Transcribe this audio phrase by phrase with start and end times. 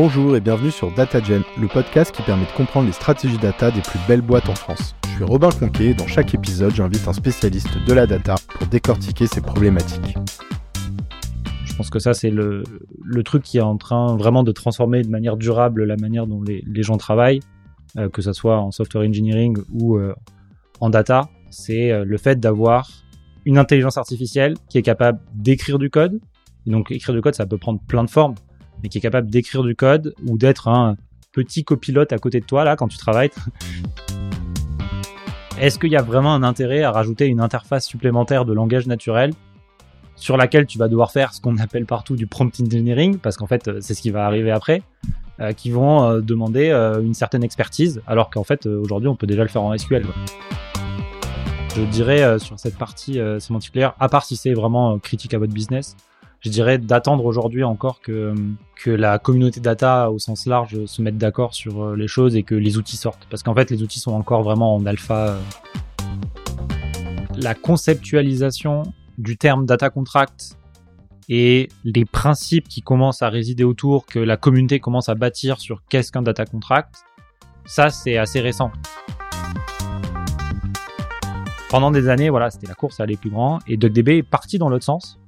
[0.00, 3.80] Bonjour et bienvenue sur DataGen, le podcast qui permet de comprendre les stratégies data des
[3.80, 4.94] plus belles boîtes en France.
[5.02, 8.68] Je suis Robin Conquet et dans chaque épisode, j'invite un spécialiste de la data pour
[8.68, 10.16] décortiquer ces problématiques.
[11.64, 12.62] Je pense que ça, c'est le,
[13.24, 16.82] truc qui est en train vraiment de transformer de manière durable la manière dont les,
[16.84, 17.40] gens travaillent,
[17.96, 20.14] euh, que ce soit en software engineering ou euh,
[20.78, 21.28] en data.
[21.50, 22.88] C'est euh, le fait d'avoir
[23.46, 26.20] une intelligence artificielle qui est capable d'écrire du code.
[26.68, 28.36] Et donc, écrire du code, ça peut prendre plein de formes
[28.82, 30.96] mais qui est capable d'écrire du code ou d'être un
[31.32, 33.30] petit copilote à côté de toi là quand tu travailles.
[35.60, 39.32] Est-ce qu'il y a vraiment un intérêt à rajouter une interface supplémentaire de langage naturel
[40.14, 43.46] sur laquelle tu vas devoir faire ce qu'on appelle partout du prompt engineering, parce qu'en
[43.46, 44.82] fait c'est ce qui va arriver après,
[45.40, 49.26] euh, qui vont euh, demander euh, une certaine expertise, alors qu'en fait aujourd'hui on peut
[49.26, 50.04] déjà le faire en SQL.
[51.76, 55.52] Je dirais sur cette partie sémantique layer, à part si c'est vraiment critique à votre
[55.52, 55.96] business,
[56.40, 58.34] je dirais d'attendre aujourd'hui encore que,
[58.76, 62.44] que la communauté data au sens large se mette d'accord sur euh, les choses et
[62.44, 63.26] que les outils sortent.
[63.28, 65.28] Parce qu'en fait, les outils sont encore vraiment en alpha.
[65.28, 65.40] Euh.
[67.36, 68.84] La conceptualisation
[69.16, 70.56] du terme data contract
[71.28, 75.82] et les principes qui commencent à résider autour, que la communauté commence à bâtir sur
[75.88, 77.04] qu'est-ce qu'un data contract,
[77.66, 78.70] ça c'est assez récent.
[81.68, 84.56] Pendant des années, voilà, c'était la course à aller plus grand et DuckDB est parti
[84.56, 85.18] dans l'autre sens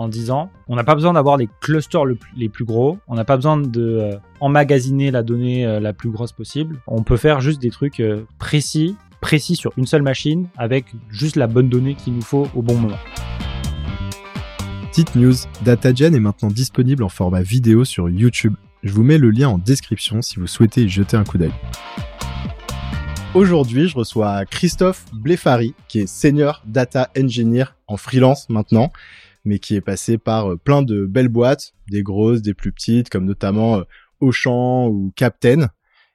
[0.00, 3.36] en disant on n'a pas besoin d'avoir les clusters les plus gros, on n'a pas
[3.36, 6.80] besoin de euh, emmagasiner la donnée euh, la plus grosse possible.
[6.86, 11.36] On peut faire juste des trucs euh, précis, précis sur une seule machine avec juste
[11.36, 12.96] la bonne donnée qu'il nous faut au bon moment.
[14.90, 18.54] Petite news, DataGen est maintenant disponible en format vidéo sur YouTube.
[18.82, 21.52] Je vous mets le lien en description si vous souhaitez y jeter un coup d'œil.
[23.34, 28.90] Aujourd'hui, je reçois Christophe Blefari, qui est Senior Data Engineer en freelance maintenant
[29.44, 33.10] mais qui est passé par euh, plein de belles boîtes, des grosses, des plus petites,
[33.10, 33.82] comme notamment euh,
[34.20, 35.68] Auchan ou Captain,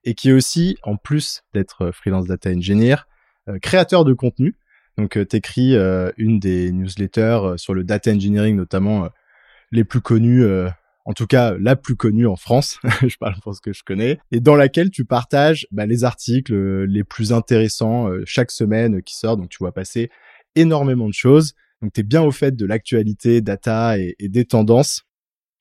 [0.04, 3.08] et qui est aussi, en plus d'être euh, freelance data engineer,
[3.62, 4.56] créateur de contenu.
[4.98, 5.76] Donc, t'écris
[6.18, 9.08] une des newsletters sur le data engineering, notamment
[9.72, 10.44] les plus connues,
[11.04, 14.18] en tout cas la plus connue en France, je parle pour ce que je connais,
[14.32, 16.56] et dans laquelle tu partages bah, les articles
[16.86, 19.42] les plus intéressants chaque semaine qui sortent.
[19.42, 20.10] Donc, tu vois passer
[20.56, 21.54] énormément de choses.
[21.82, 25.04] Donc tu es bien au fait de l'actualité, data et, des tendances.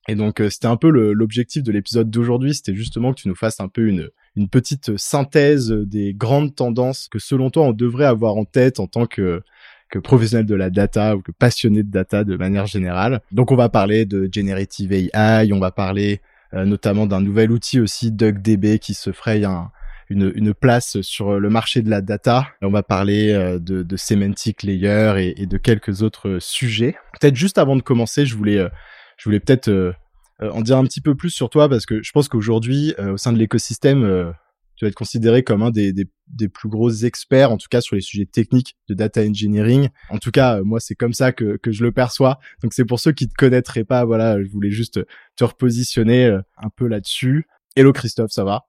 [0.09, 3.35] Et donc euh, c'était un peu l'objectif de l'épisode d'aujourd'hui, c'était justement que tu nous
[3.35, 8.05] fasses un peu une, une petite synthèse des grandes tendances que selon toi on devrait
[8.05, 9.43] avoir en tête en tant que
[9.91, 13.21] que professionnel de la data ou que passionné de data de manière générale.
[13.33, 16.21] Donc on va parler de generative AI, on va parler
[16.53, 19.71] euh, notamment d'un nouvel outil aussi DuckDB qui se fraye un,
[20.11, 22.49] une, une, place sur le marché de la data.
[22.63, 26.97] On va parler euh, de, de semantic layer et, et, de quelques autres sujets.
[27.21, 28.69] Peut-être juste avant de commencer, je voulais, euh,
[29.17, 29.93] je voulais peut-être euh,
[30.41, 33.33] en dire un petit peu plus sur toi parce que je pense qu'aujourd'hui, au sein
[33.33, 34.35] de l'écosystème,
[34.77, 37.81] tu vas être considéré comme un des, des, des, plus gros experts, en tout cas
[37.81, 39.89] sur les sujets techniques de data engineering.
[40.11, 42.41] En tout cas, moi, c'est comme ça que, que je le perçois.
[42.63, 45.01] Donc, c'est pour ceux qui te connaîtraient pas, voilà, je voulais juste
[45.37, 47.47] te repositionner un peu là-dessus.
[47.77, 48.67] Hello Christophe, ça va?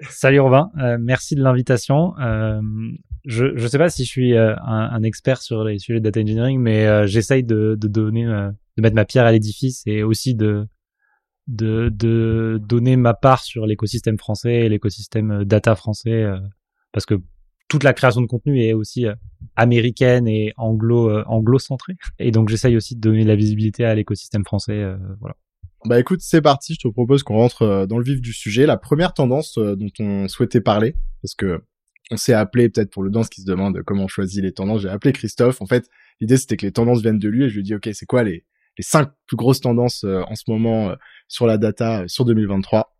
[0.00, 2.12] Salut Robin, euh, merci de l'invitation.
[2.18, 2.60] Euh,
[3.24, 6.04] je ne sais pas si je suis euh, un, un, expert sur les sujets de
[6.04, 10.02] data engineering, mais euh, j'essaye de, de, donner, de mettre ma pierre à l'édifice et
[10.02, 10.66] aussi de,
[11.46, 16.26] de, de donner ma part sur l'écosystème français et l'écosystème data français,
[16.92, 17.14] parce que
[17.68, 19.06] toute la création de contenu est aussi
[19.56, 21.94] américaine et anglo anglo centrée.
[22.18, 24.84] Et donc j'essaye aussi de donner de la visibilité à l'écosystème français.
[25.20, 25.36] voilà.
[25.86, 28.66] Bah écoute, c'est parti, je te propose qu'on rentre euh, dans le vif du sujet.
[28.66, 31.62] La première tendance euh, dont on souhaitait parler, parce que
[32.10, 34.82] on s'est appelé peut-être pour le danse qui se demande comment on choisit les tendances,
[34.82, 35.62] j'ai appelé Christophe.
[35.62, 35.88] En fait,
[36.20, 38.06] l'idée c'était que les tendances viennent de lui et je lui ai dit ok, c'est
[38.06, 38.44] quoi les,
[38.80, 40.92] cinq plus grosses tendances euh, en ce moment
[41.28, 42.92] sur la data sur 2023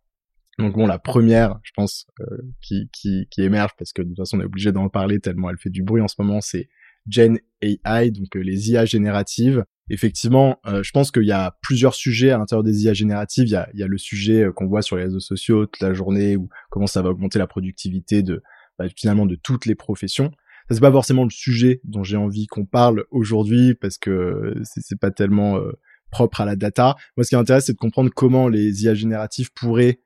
[0.58, 2.06] donc bon, la première, je pense,
[2.62, 5.68] qui émerge, parce que de toute façon on est obligé d'en parler tellement elle fait
[5.68, 6.70] du bruit en ce moment, c'est
[7.08, 12.30] Gen AI, donc les IA génératives effectivement, euh, je pense qu'il y a plusieurs sujets
[12.30, 13.46] à l'intérieur des IA génératives.
[13.46, 15.66] Il y a, il y a le sujet euh, qu'on voit sur les réseaux sociaux
[15.66, 18.42] toute la journée, ou comment ça va augmenter la productivité de
[18.78, 20.30] bah, finalement de toutes les professions.
[20.68, 24.98] Ça c'est pas forcément le sujet dont j'ai envie qu'on parle aujourd'hui parce que c'est
[24.98, 25.72] pas tellement euh,
[26.10, 26.96] propre à la data.
[27.16, 30.05] Moi, ce qui m'intéresse, c'est de comprendre comment les IA génératives pourraient euh,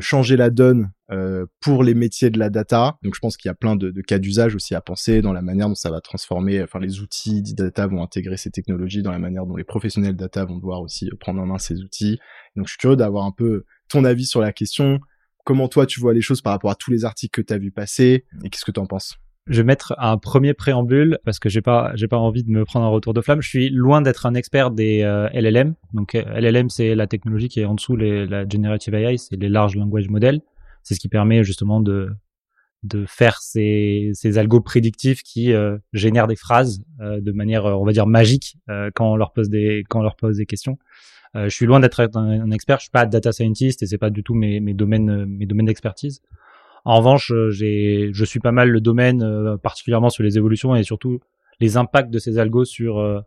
[0.00, 2.96] changer la donne euh, pour les métiers de la data.
[3.02, 5.32] Donc je pense qu'il y a plein de, de cas d'usage aussi à penser dans
[5.32, 9.12] la manière dont ça va transformer, enfin les outils data vont intégrer ces technologies dans
[9.12, 12.18] la manière dont les professionnels data vont devoir aussi euh, prendre en main ces outils.
[12.56, 14.98] Donc je suis curieux d'avoir un peu ton avis sur la question.
[15.44, 17.58] Comment toi tu vois les choses par rapport à tous les articles que tu as
[17.58, 19.16] vu passer et qu'est-ce que tu en penses?
[19.46, 22.64] Je vais mettre un premier préambule parce que j'ai pas j'ai pas envie de me
[22.64, 23.42] prendre un retour de flamme.
[23.42, 25.74] Je suis loin d'être un expert des euh, LLM.
[25.92, 29.48] Donc LLM c'est la technologie qui est en dessous les, la generative AI, c'est les
[29.50, 30.40] large language models.
[30.82, 32.10] C'est ce qui permet justement de
[32.84, 37.84] de faire ces ces algos prédictifs qui euh, génèrent des phrases euh, de manière on
[37.84, 38.56] va dire magique
[38.94, 40.78] quand on leur pose des quand on leur pose des questions.
[41.34, 44.10] je suis loin d'être un, un, expert, je suis pas data scientist et c'est pas
[44.10, 46.22] du tout mes mes domaines mes domaines d'expertise.
[46.84, 50.82] En revanche, euh, je suis pas mal le domaine, euh, particulièrement sur les évolutions et
[50.82, 51.20] surtout
[51.60, 53.20] les impacts de ces algos sur euh,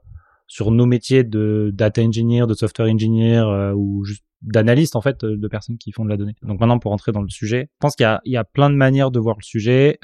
[0.45, 3.43] sur nos métiers de data engineer, de software engineer
[3.75, 6.35] ou juste d'analyste en fait de personnes qui font de la donnée.
[6.43, 8.69] Donc maintenant pour rentrer dans le sujet, je pense qu'il y a, y a plein
[8.69, 9.99] de manières de voir le sujet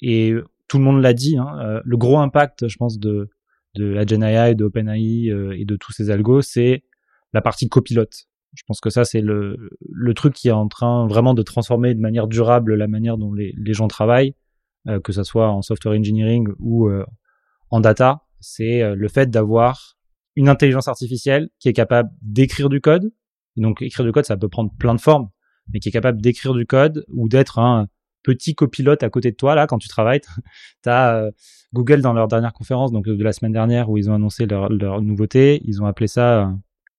[0.00, 0.32] et
[0.68, 1.36] tout le monde l'a dit.
[1.38, 3.30] Hein, le gros impact, je pense, de
[3.74, 6.84] de la GenAI, de OpenAI et de tous ces algos, c'est
[7.32, 8.28] la partie copilote.
[8.54, 11.94] Je pense que ça, c'est le, le truc qui est en train vraiment de transformer
[11.94, 14.34] de manière durable la manière dont les, gens travaillent,
[14.88, 17.04] euh, que ça soit en software engineering ou euh,
[17.70, 18.22] en data.
[18.40, 19.96] C'est euh, le fait d'avoir
[20.36, 23.12] une intelligence artificielle qui est capable d'écrire du code.
[23.56, 25.28] Et donc, écrire du code, ça peut prendre plein de formes,
[25.72, 27.88] mais qui est capable d'écrire du code ou d'être un
[28.22, 30.20] petit copilote à côté de toi là quand tu travailles.
[30.82, 31.30] tu as
[31.72, 34.70] Google dans leur dernière conférence donc de la semaine dernière où ils ont annoncé leur,
[34.70, 36.54] leur nouveauté, ils ont appelé ça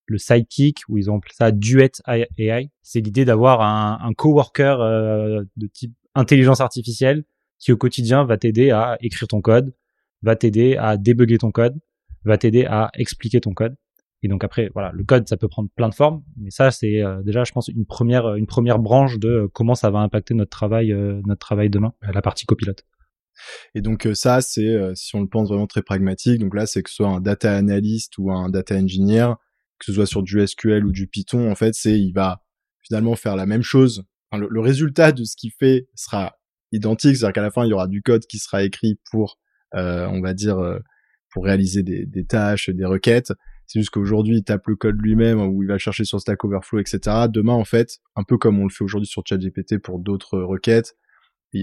[0.08, 2.70] le sidekick, où ils ont appelé ça Duet AI.
[2.82, 7.24] C'est l'idée d'avoir un, un coworker euh, de type intelligence artificielle
[7.60, 9.74] qui au quotidien va t'aider à écrire ton code,
[10.22, 11.80] va t'aider à débugger ton code,
[12.24, 13.76] va t'aider à expliquer ton code.
[14.24, 17.02] Et donc après, voilà, le code, ça peut prendre plein de formes, mais ça, c'est
[17.02, 20.50] euh, déjà, je pense, une première, une première branche de comment ça va impacter notre
[20.50, 22.86] travail, euh, notre travail demain, la partie copilote.
[23.76, 26.40] Et donc ça, c'est si on le pense vraiment très pragmatique.
[26.40, 29.36] Donc là, c'est que ce soit un data analyst ou un data engineer,
[29.80, 32.42] que ce soit sur du SQL ou du Python, en fait, c'est il va
[32.82, 34.04] finalement faire la même chose.
[34.34, 36.36] Le, résultat de ce qu'il fait sera
[36.72, 39.40] identique, c'est-à-dire qu'à la fin, il y aura du code qui sera écrit pour,
[39.76, 40.80] euh, on va dire, euh,
[41.32, 43.32] pour réaliser des, des, tâches, des requêtes.
[43.68, 46.80] C'est juste qu'aujourd'hui, il tape le code lui-même ou il va chercher sur Stack Overflow,
[46.80, 47.28] etc.
[47.30, 50.96] Demain, en fait, un peu comme on le fait aujourd'hui sur ChatGPT pour d'autres requêtes,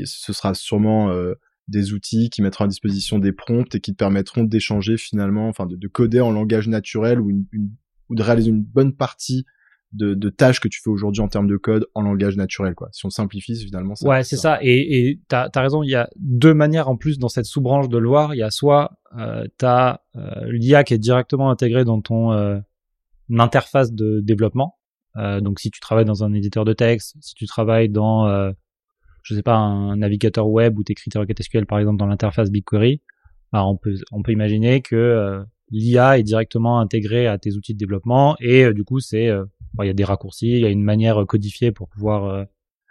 [0.05, 1.35] ce sera sûrement euh,
[1.69, 5.67] des outils qui mettront à disposition des prompts et qui te permettront d'échanger finalement, enfin
[5.67, 7.71] de, de, coder en langage naturel ou une, une,
[8.13, 9.45] ou de réaliser une bonne partie
[9.93, 12.89] de, de tâches que tu fais aujourd'hui en termes de code en langage naturel quoi.
[12.93, 14.09] Si on simplifie finalement ça.
[14.09, 14.59] Ouais, c'est ça.
[14.63, 15.83] Et et t'as as raison.
[15.83, 18.35] Il y a deux manières en plus dans cette sous-branche de le voir.
[18.35, 22.59] Il y a soit euh, t'as euh, l'IA qui est directement intégrée dans ton euh,
[23.37, 24.79] interface de développement.
[25.15, 28.51] Donc si tu travailles dans un éditeur de texte, si tu travailles dans
[29.23, 32.51] je sais pas un navigateur web ou t'écris tes requêtes SQL par exemple dans l'interface
[32.51, 33.03] BigQuery,
[33.53, 37.79] bah, on peut on peut imaginer que l'IA est directement intégrée à tes outils de
[37.79, 39.45] développement et euh, du coup c'est euh,
[39.81, 42.45] il y a des raccourcis, il y a une manière codifiée pour pouvoir euh,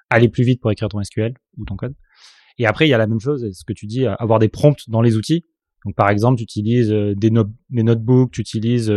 [0.10, 1.94] aller plus vite pour écrire ton SQL ou ton code.
[2.58, 4.90] Et après il y a la même chose, ce que tu dis, avoir des prompts
[4.90, 5.46] dans les outils.
[5.86, 7.32] Donc par exemple, tu utilises des,
[7.70, 8.94] des notebooks, tu utilises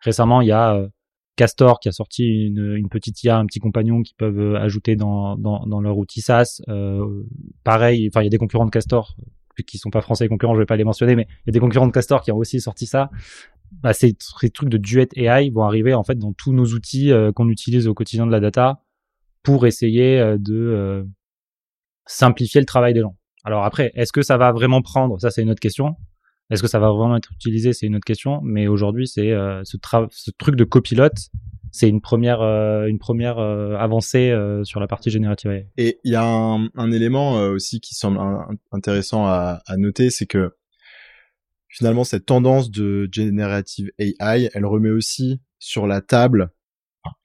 [0.00, 0.88] récemment il y a
[1.36, 5.36] Castor qui a sorti une, une, petite IA, un petit compagnon qui peuvent ajouter dans,
[5.36, 6.62] dans, dans leur outil SaaS.
[7.62, 9.16] pareil, enfin il y a des concurrents de Castor
[9.66, 11.60] qui sont pas français concurrents, je vais pas les mentionner, mais il y a des
[11.60, 13.10] concurrents de Castor qui ont aussi sorti ça.
[13.82, 17.12] Bah, ces, ces trucs de Duet AI vont arriver en fait dans tous nos outils
[17.12, 18.82] euh, qu'on utilise au quotidien de la data
[19.42, 21.04] pour essayer euh, de euh,
[22.06, 23.16] simplifier le travail des gens.
[23.44, 25.20] Alors après, est-ce que ça va vraiment prendre?
[25.20, 25.96] Ça, c'est une autre question.
[26.50, 27.72] Est-ce que ça va vraiment être utilisé?
[27.72, 28.40] C'est une autre question.
[28.42, 29.30] Mais aujourd'hui, c'est
[29.64, 29.76] ce,
[30.10, 31.30] ce truc de copilote
[31.70, 35.64] c'est une première euh, une première euh, avancée euh, sur la partie générative.
[35.76, 38.20] Et il y a un, un élément aussi qui semble
[38.72, 40.54] intéressant à, à noter, c'est que
[41.68, 46.50] finalement cette tendance de générative AI, elle remet aussi sur la table,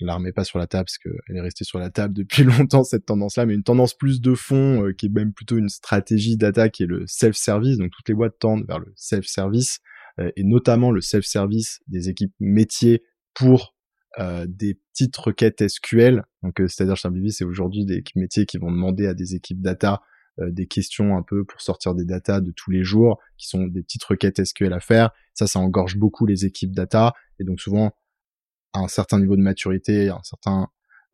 [0.01, 2.83] enfin, la pas sur la table parce qu'elle est restée sur la table depuis longtemps
[2.83, 6.73] cette tendance-là, mais une tendance plus de fond qui est même plutôt une stratégie d'attaque
[6.73, 7.77] qui est le self-service.
[7.77, 9.79] Donc toutes les boîtes tendent vers le self-service
[10.19, 13.73] et notamment le self-service des équipes métiers pour
[14.19, 16.23] euh, des petites requêtes SQL.
[16.43, 20.03] Donc, euh, c'est-à-dire, je c'est aujourd'hui des métiers qui vont demander à des équipes data
[20.39, 23.65] euh, des questions un peu pour sortir des data de tous les jours, qui sont
[23.65, 25.09] des petites requêtes SQL à faire.
[25.33, 27.13] Ça, ça engorge beaucoup les équipes data.
[27.39, 27.91] Et donc, souvent,
[28.73, 30.69] un certain niveau de maturité, un certain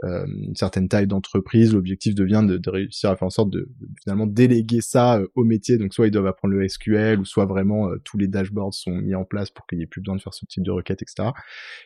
[0.06, 3.70] euh, une certaine taille d'entreprise, l'objectif devient de, de, réussir à faire en sorte de,
[4.02, 5.78] finalement déléguer ça euh, au métier.
[5.78, 8.92] Donc soit ils doivent apprendre le SQL, ou soit vraiment euh, tous les dashboards sont
[8.92, 11.02] mis en place pour qu'il n'y ait plus besoin de faire ce type de requête,
[11.02, 11.32] etc.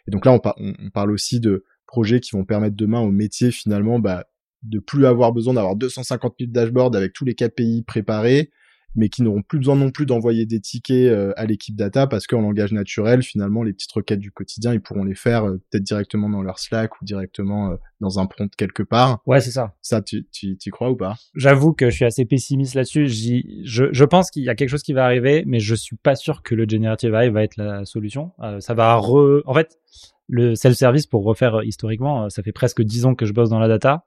[0.07, 3.49] Et donc là, on, on, parle aussi de projets qui vont permettre demain au métier
[3.49, 4.25] finalement bah,
[4.61, 8.51] de plus avoir besoin d'avoir 250 000 dashboards avec tous les KPI préparés
[8.95, 12.27] mais qui n'auront plus besoin non plus d'envoyer des tickets euh, à l'équipe data parce
[12.27, 15.83] qu'en langage naturel, finalement, les petites requêtes du quotidien, ils pourront les faire euh, peut-être
[15.83, 19.19] directement dans leur Slack ou directement euh, dans un prompt quelque part.
[19.25, 19.75] Ouais, c'est ça.
[19.81, 21.15] Ça, tu, tu, tu crois ou pas?
[21.35, 23.07] J'avoue que je suis assez pessimiste là-dessus.
[23.07, 26.15] Je, je pense qu'il y a quelque chose qui va arriver, mais je suis pas
[26.15, 28.31] sûr que le generative AI va être la solution.
[28.59, 29.41] ça va re...
[29.45, 29.79] En fait,
[30.27, 33.67] le self-service, pour refaire historiquement, ça fait presque dix ans que je bosse dans la
[33.67, 34.05] data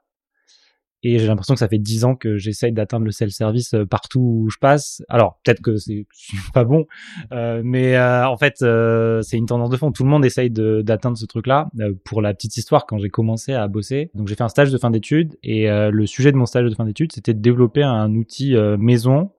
[1.07, 4.21] et j'ai l'impression que ça fait dix ans que j'essaye d'atteindre le self-service euh, partout
[4.21, 5.03] où je passe.
[5.09, 6.07] Alors peut-être que c'est
[6.55, 6.87] pas bon,
[7.33, 9.93] euh, mais euh, en fait euh, c'est une tendance de fond.
[9.93, 11.69] Tout le monde essaye d'atteindre ce truc-là.
[12.05, 14.79] pour la petite histoire, quand j'ai commencé à bosser, donc j'ai fait un stage de
[14.79, 18.13] fin d'études et le sujet de mon stage de fin d'études c'était de développer un
[18.15, 19.31] outil maison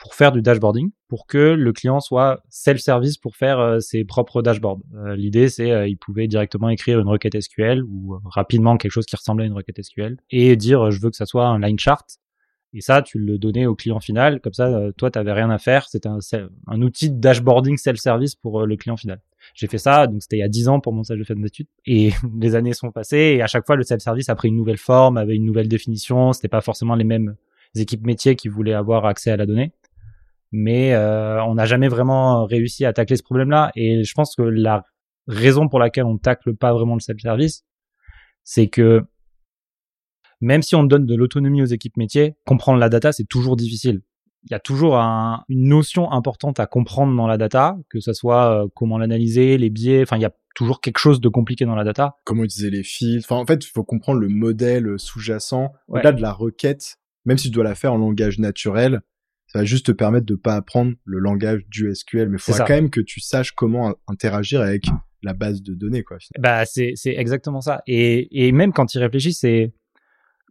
[0.00, 4.40] pour faire du dashboarding, pour que le client soit self-service pour faire euh, ses propres
[4.40, 4.80] dashboards.
[4.94, 9.14] Euh, l'idée, c'est euh, pouvait directement écrire une requête SQL ou rapidement quelque chose qui
[9.14, 12.04] ressemblait à une requête SQL et dire je veux que ça soit un line chart.
[12.72, 14.40] Et ça, tu le donnais au client final.
[14.40, 15.88] Comme ça, toi, tu n'avais rien à faire.
[15.88, 16.20] C'était un,
[16.68, 19.20] un, outil de dashboarding self-service pour le client final.
[19.54, 21.34] J'ai fait ça, donc c'était il y a 10 ans pour mon stage de fin
[21.34, 21.66] d'études.
[21.84, 24.78] Et les années sont passées et à chaque fois, le self-service a pris une nouvelle
[24.78, 26.32] forme, avait une nouvelle définition.
[26.32, 27.34] C'était pas forcément les mêmes
[27.74, 29.72] équipes métiers qui voulaient avoir accès à la donnée
[30.52, 33.70] mais euh, on n'a jamais vraiment réussi à tacler ce problème-là.
[33.74, 34.84] Et je pense que la
[35.26, 37.64] raison pour laquelle on tacle pas vraiment le self-service,
[38.42, 39.02] c'est que
[40.40, 44.00] même si on donne de l'autonomie aux équipes métiers, comprendre la data, c'est toujours difficile.
[44.44, 48.64] Il y a toujours une notion importante à comprendre dans la data, que ce soit
[48.64, 51.74] euh, comment l'analyser, les biais, enfin il y a toujours quelque chose de compliqué dans
[51.74, 52.16] la data.
[52.24, 56.22] Comment utiliser les fils, enfin en fait il faut comprendre le modèle sous-jacent, au-delà de
[56.22, 59.02] la requête, même si tu dois la faire en langage naturel,
[59.52, 62.64] ça va juste te permettre de pas apprendre le langage du SQL, mais il faudra
[62.64, 64.86] quand même que tu saches comment interagir avec
[65.22, 66.18] la base de données, quoi.
[66.38, 67.82] Bah, c'est, c'est exactement ça.
[67.88, 69.72] Et, et même quand il réfléchit, c'est,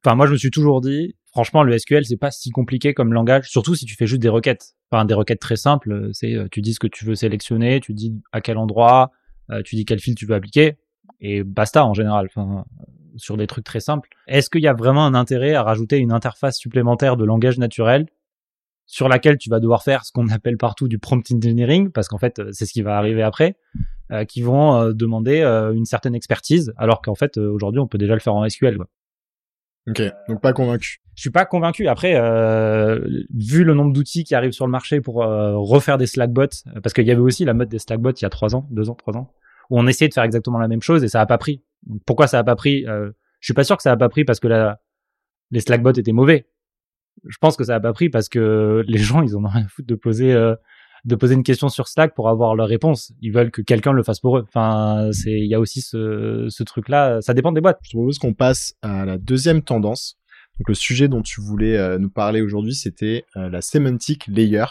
[0.03, 3.13] enfin, moi, je me suis toujours dit, franchement, le SQL, c'est pas si compliqué comme
[3.13, 4.75] langage, surtout si tu fais juste des requêtes.
[4.91, 7.93] Enfin, des requêtes très simples, c'est, euh, tu dis ce que tu veux sélectionner, tu
[7.93, 9.11] dis à quel endroit,
[9.49, 10.75] euh, tu dis quel fil tu veux appliquer,
[11.21, 12.27] et basta en général.
[12.35, 12.65] Enfin,
[13.15, 14.09] sur des trucs très simples.
[14.27, 18.07] Est-ce qu'il y a vraiment un intérêt à rajouter une interface supplémentaire de langage naturel
[18.89, 22.17] sur laquelle tu vas devoir faire ce qu'on appelle partout du prompt engineering, parce qu'en
[22.17, 23.55] fait, euh, c'est ce qui va arriver après,
[24.11, 25.41] euh, qui vont euh, demander
[25.73, 28.77] une certaine expertise, alors qu'en fait, aujourd'hui, on peut déjà le faire en SQL.
[28.77, 28.87] Quoi.
[29.87, 31.01] Ok, donc pas convaincu.
[31.15, 31.87] Je suis pas convaincu.
[31.87, 32.13] Après,
[33.33, 37.05] vu le nombre d'outils qui arrivent sur le marché pour refaire des Slackbots, parce qu'il
[37.05, 39.17] y avait aussi la mode des Slackbots il y a trois ans, deux ans, trois
[39.17, 39.33] ans,
[39.69, 41.61] où on essayait de faire exactement la même chose et ça a pas pris.
[42.05, 44.39] pourquoi ça a pas pris Je suis pas sûr que ça a pas pris parce
[44.39, 44.79] que la,
[45.51, 46.47] les Slackbots étaient mauvais
[47.25, 49.67] je pense que ça a pas pris parce que les gens, ils ont rien à
[49.67, 50.55] foutre de poser, euh,
[51.05, 53.13] de poser une question sur Slack pour avoir leur réponse.
[53.21, 54.45] Ils veulent que quelqu'un le fasse pour eux.
[54.47, 57.21] Enfin, c'est, il y a aussi ce, truc-là.
[57.21, 57.79] Ça dépend des boîtes.
[57.83, 60.17] Je propose qu'on passe à la deuxième tendance.
[60.59, 64.65] Donc, le sujet dont tu voulais euh, nous parler aujourd'hui, c'était euh, la semantic layer.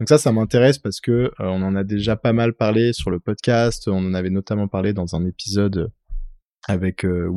[0.00, 3.20] Donc ça, ça m'intéresse parce que on en a déjà pas mal parlé sur le
[3.20, 3.86] podcast.
[3.86, 5.92] On en avait notamment parlé dans un épisode
[6.68, 7.30] avec euh,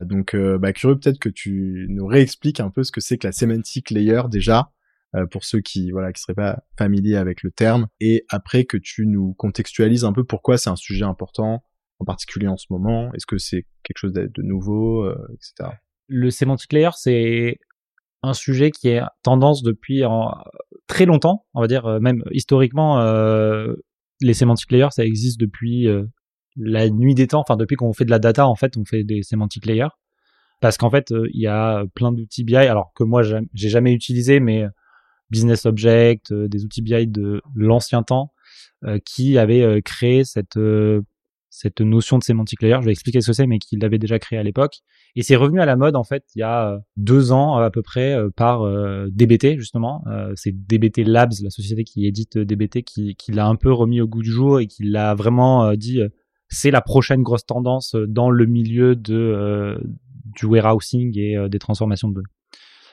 [0.00, 3.26] Donc, euh, bah, curieux peut-être que tu nous réexpliques un peu ce que c'est que
[3.26, 4.70] la semantic layer déjà,
[5.14, 8.76] euh, pour ceux qui voilà qui seraient pas familiers avec le terme, et après que
[8.76, 11.62] tu nous contextualises un peu pourquoi c'est un sujet important,
[12.00, 13.12] en particulier en ce moment.
[13.14, 15.76] Est-ce que c'est quelque chose de, nouveau, euh, etc.
[16.08, 17.58] Le semantic layer, c'est
[18.22, 20.02] un sujet qui est tendance depuis
[20.86, 22.98] très longtemps, on va dire même historiquement.
[24.20, 25.88] les semantic layers, ça existe depuis
[26.56, 29.04] la nuit des temps, enfin depuis qu'on fait de la data, en fait, on fait
[29.04, 29.88] des semantic layers.
[30.60, 33.92] Parce qu'en fait, euh, il y a plein d'outils BI, alors que moi, j'ai jamais
[33.92, 34.68] utilisé, mais euh,
[35.30, 38.32] Business Object, euh, des outils BI de l'ancien temps,
[39.06, 40.58] qui avaient créé cette
[41.48, 42.76] cette notion de semantic layer.
[42.80, 44.80] Je vais expliquer ce que c'est, mais qu'il l'avait déjà créé à l'époque.
[45.16, 47.80] Et c'est revenu à la mode, en fait, il y a deux ans à peu
[47.80, 48.62] près, par
[49.10, 50.04] DBT, justement.
[50.34, 54.06] c'est DBT Labs, la société qui édite DBT, qui, qui l'a un peu remis au
[54.06, 56.02] goût du jour et qui l'a vraiment dit
[56.54, 59.78] c'est la prochaine grosse tendance euh, dans le milieu de euh,
[60.36, 62.28] du warehousing et euh, des transformations de données.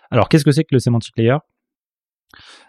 [0.10, 1.38] Alors, qu'est-ce que c'est que le semantic layer?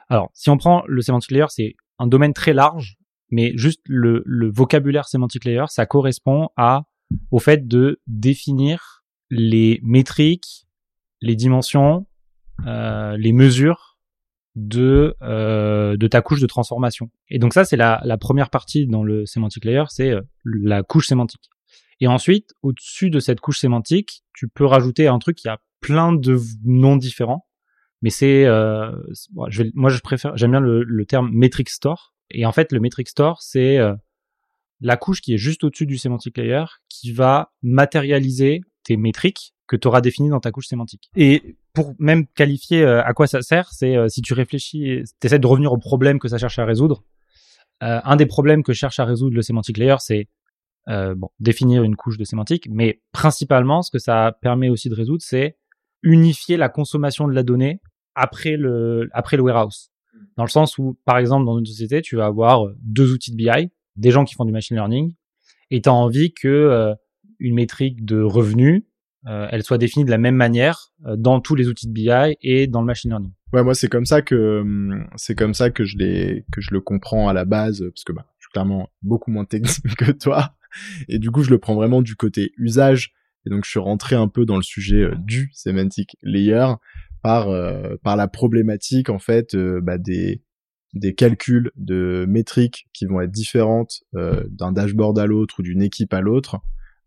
[0.08, 2.96] Alors, si on prend le semantic layer, c'est un domaine très large,
[3.30, 4.22] mais juste le,
[4.54, 6.82] vocabulaire semantic layer, ça correspond à
[7.30, 10.66] au fait de définir les métriques,
[11.20, 12.06] les dimensions,
[12.64, 13.91] les mesures
[14.54, 17.10] de euh, de ta couche de transformation.
[17.28, 20.82] Et donc ça c'est la, la première partie dans le semantic layer, c'est euh, la
[20.82, 21.50] couche sémantique.
[22.00, 26.12] Et ensuite, au-dessus de cette couche sémantique, tu peux rajouter un truc qui a plein
[26.12, 27.46] de noms différents,
[28.02, 28.90] mais c'est euh,
[29.34, 32.14] moi je préfère j'aime bien le, le, terme metric store.
[32.30, 33.94] Et en fait, le metric store c'est euh,
[34.80, 39.76] la couche qui est juste au-dessus du semantic layer qui va matérialiser tes métriques que
[39.76, 41.10] tu auras définies dans ta couche sémantique.
[41.16, 45.26] Et pour même qualifier euh, à quoi ça sert, c'est euh, si tu réfléchis, tu
[45.26, 47.02] essaies de revenir au problème que ça cherche à résoudre.
[47.82, 50.28] Euh, un des problèmes que cherche à résoudre le semantic layer, c'est
[50.86, 55.22] bon, définir une couche de sémantique, mais principalement, ce que ça permet aussi de résoudre,
[55.24, 55.56] c'est
[56.02, 57.80] unifier la consommation de la donnée
[58.14, 59.90] après le, après le warehouse.
[60.36, 63.36] Dans le sens où, par exemple, dans une société, tu vas avoir deux outils de
[63.36, 65.14] BI, des gens qui font du machine learning,
[65.70, 66.94] et tu as envie que
[67.42, 68.86] une métrique de revenu,
[69.26, 72.36] euh, elle soit définie de la même manière euh, dans tous les outils de BI
[72.40, 73.32] et dans le machine learning.
[73.52, 76.72] Ouais, moi c'est comme ça que hum, c'est comme ça que je l'ai que je
[76.72, 80.10] le comprends à la base parce que bah je suis clairement beaucoup moins technique que
[80.10, 80.54] toi.
[81.08, 83.12] Et du coup je le prends vraiment du côté usage.
[83.44, 86.66] Et donc je suis rentré un peu dans le sujet du semantic layer
[87.22, 87.48] par
[88.02, 90.42] par la problématique en fait bah, des
[90.94, 95.82] des calculs de métriques qui vont être différentes euh, d'un dashboard à l'autre ou d'une
[95.82, 96.60] équipe à l'autre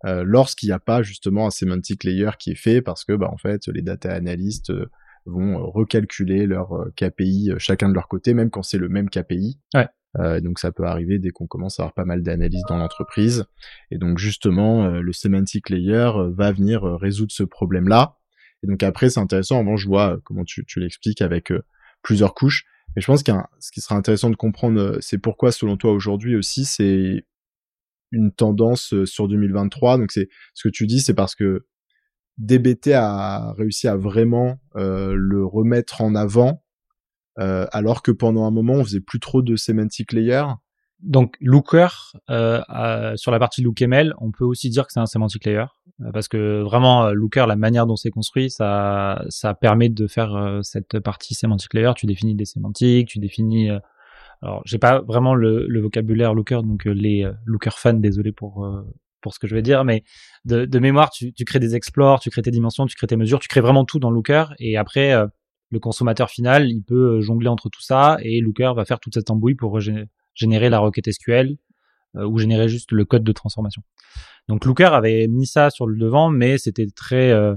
[0.05, 3.29] euh, lorsqu'il n'y a pas justement un semantic layer qui est fait parce que bah
[3.31, 4.89] en fait les data analystes euh,
[5.25, 9.59] vont recalculer leur KPI chacun de leur côté même quand c'est le même KPI.
[9.73, 10.41] Ouais.
[10.41, 13.45] donc ça peut arriver dès qu'on commence à avoir pas mal d'analyses dans l'entreprise
[13.89, 18.17] et donc justement le semantic layer va venir résoudre ce problème là.
[18.61, 21.51] Et donc après c'est intéressant, avant je vois comment tu, tu l'expliques avec
[22.03, 25.51] plusieurs couches mais je pense que ce qui sera intéressant de comprendre, euh, c'est pourquoi,
[25.51, 27.25] selon toi, aujourd'hui aussi, c'est
[28.11, 29.97] une tendance euh, sur 2023.
[29.97, 31.65] Donc, c'est ce que tu dis, c'est parce que
[32.37, 36.63] DBT a réussi à vraiment euh, le remettre en avant,
[37.39, 40.43] euh, alors que pendant un moment, on faisait plus trop de semantic layer.
[41.01, 41.87] Donc Looker
[42.29, 45.65] sur la partie LookML, on peut aussi dire que c'est un semantic layer
[46.13, 50.99] parce que vraiment Looker, la manière dont c'est construit, ça ça permet de faire cette
[50.99, 51.91] partie semantic layer.
[51.95, 53.69] Tu définis des sémantiques, tu définis.
[54.45, 58.67] Alors j'ai pas vraiment le, le, vocabulaire Looker, donc les Looker fans, désolé pour
[59.21, 60.03] pour ce que je vais dire, mais
[60.45, 63.15] de, de mémoire, tu, tu, crées des explores, tu crées tes dimensions, tu crées tes
[63.15, 65.15] mesures, tu crées vraiment tout dans Looker et après
[65.71, 69.29] le consommateur final, il peut jongler entre tout ça et Looker va faire toute cette
[69.29, 69.79] embouille pour
[70.33, 71.57] générer la requête SQL
[72.15, 73.81] euh, ou générer juste le code de transformation.
[74.47, 77.55] Donc Looker avait mis ça sur le devant, mais c'était très, euh,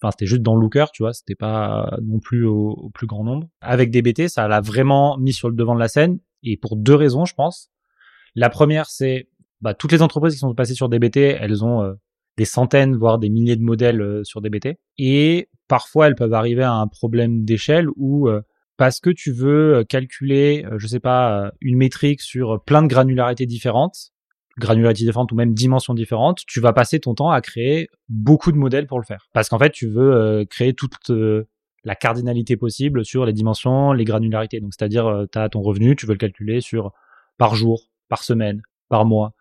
[0.00, 3.48] enfin c'était juste dans Looker, tu vois, c'était pas non plus au, plus grand nombre.
[3.60, 6.94] Avec DBT, ça l'a vraiment mis sur le devant de la scène et pour deux
[6.94, 7.70] raisons, je pense.
[8.34, 9.28] La première, c'est
[9.60, 11.94] bah, toutes les entreprises qui sont passées sur DBT, elles ont euh,
[12.36, 14.78] des centaines, voire des milliers de modèles sur DBT.
[14.98, 18.28] Et parfois, elles peuvent arriver à un problème d'échelle où
[18.80, 22.80] parce que tu veux euh, calculer, euh, je sais pas, euh, une métrique sur plein
[22.80, 24.10] de granularités différentes,
[24.58, 28.56] granularités différentes ou même dimensions différentes, tu vas passer ton temps à créer beaucoup de
[28.56, 29.28] modèles pour le faire.
[29.34, 30.94] Parce qu'en fait, tu veux créer toute
[31.84, 34.60] la cardinalité possible sur les dimensions, les granularités.
[34.60, 36.92] Donc, c'est-à-dire, tu as ton revenu, tu veux le calculer sur
[37.38, 39.32] par jour, par semaine, par mois,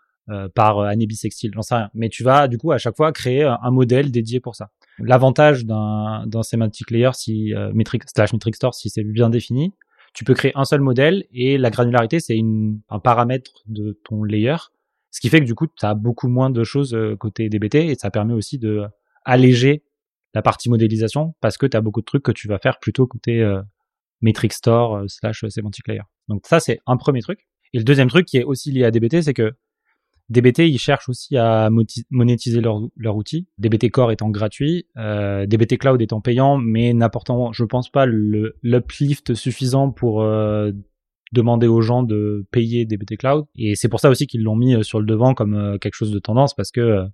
[0.56, 1.90] par année bissextile, j'en sais rien.
[1.94, 4.70] Mais tu vas, du coup, à chaque fois créer un modèle dédié pour ça.
[5.02, 9.74] L'avantage d'un, semantic layer, si euh, metric slash metric store, si c'est bien défini,
[10.14, 12.40] tu peux créer un seul modèle et la granularité c'est
[12.90, 14.56] un paramètre de ton layer,
[15.12, 17.76] ce qui fait que du coup tu as beaucoup moins de choses euh, côté DBT
[17.76, 18.86] et ça permet aussi de
[19.24, 19.84] alléger
[20.34, 23.08] la partie modélisation parce que tu as beaucoup de trucs que tu vas faire plutôt
[23.08, 23.62] côté euh,
[24.22, 26.04] metric store euh, slash semantic layer.
[26.28, 27.48] Donc ça c'est un premier truc.
[27.74, 29.54] Et le deuxième truc qui est aussi lié à DBT, c'est que
[30.30, 31.70] DBT, ils cherchent aussi à
[32.12, 33.48] monétiser leur, leur outil.
[33.58, 39.34] DBT Core étant gratuit, euh, DBT Cloud étant payant, mais n'apportant, je pense pas, l'uplift
[39.34, 40.72] suffisant pour euh,
[41.32, 43.46] demander aux gens de payer DBT Cloud.
[43.56, 45.96] Et c'est pour ça aussi qu'ils l'ont mis euh, sur le devant comme euh, quelque
[45.96, 47.06] chose de tendance, parce que euh,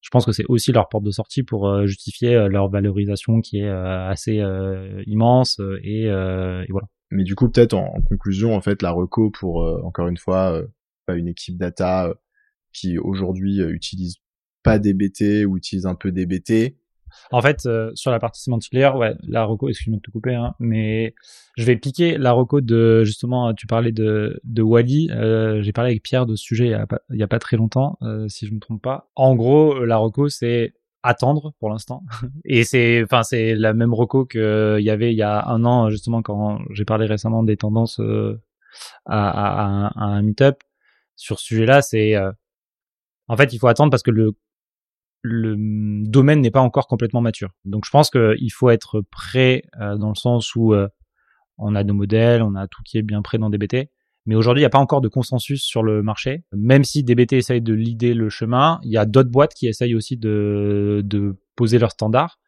[0.00, 3.68] je pense que c'est aussi leur porte de sortie pour justifier leur valorisation qui est
[3.68, 4.42] assez
[5.06, 6.86] immense et, et, voilà.
[7.10, 10.62] Mais du coup, peut-être en, en, conclusion, en fait, la reco pour encore une fois,
[11.06, 12.14] pas une équipe data
[12.72, 14.18] qui aujourd'hui euh, utilisent
[14.62, 16.76] pas DBT ou utilisent un peu DBT.
[17.30, 20.34] En fait, euh, sur la partie semantic layer, ouais, la reco, excuse-moi de te couper,
[20.34, 21.14] hein, mais
[21.56, 25.10] je vais piquer la reco de justement, tu parlais de de Wally.
[25.10, 27.98] Euh, J'ai parlé avec Pierre de ce sujet il y a a pas très longtemps,
[28.02, 29.10] euh, si je me trompe pas.
[29.14, 32.02] En gros, la reco, c'est attendre pour l'instant,
[32.44, 35.64] et c'est, enfin, c'est la même reco que il y avait il y a un
[35.64, 38.00] an justement quand j'ai parlé récemment des tendances
[39.06, 40.62] à, à, à, un, à un meet-up.
[41.16, 42.14] Sur ce sujet-là, c'est
[43.28, 44.32] en fait, il faut attendre parce que le,
[45.28, 45.56] le
[46.06, 47.50] domaine n'est pas encore complètement mature.
[47.64, 50.88] Donc, je pense qu'il faut être prêt euh, dans le sens où euh,
[51.58, 53.90] on a nos modèles, on a tout qui est bien prêt dans DBT.
[54.26, 56.44] Mais aujourd'hui, il n'y a pas encore de consensus sur le marché.
[56.52, 59.94] Même si DBT essaye de leader le chemin, il y a d'autres boîtes qui essayent
[59.94, 62.38] aussi de, poser leurs standards.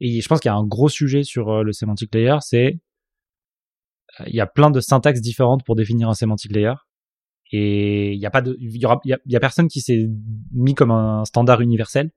[0.00, 2.78] Et je pense qu'il y a un gros sujet sur euh, le semantic layer, c'est
[4.28, 6.74] il y a plein de syntaxes différentes pour définir un semantic layer.
[7.50, 8.42] Et il y a
[9.04, 10.08] y, y a personne qui s'est
[10.52, 12.10] mis comme un standard universel.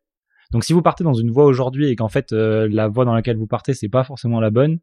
[0.52, 3.14] Donc si vous partez dans une voie aujourd'hui et qu'en fait euh, la voie dans
[3.14, 4.80] laquelle vous partez c'est pas forcément la bonne,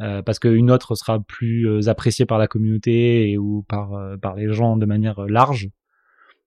[0.00, 3.90] euh, parce qu'une autre sera plus euh, appréciée par la communauté et, ou par
[4.20, 5.68] par les gens de manière large,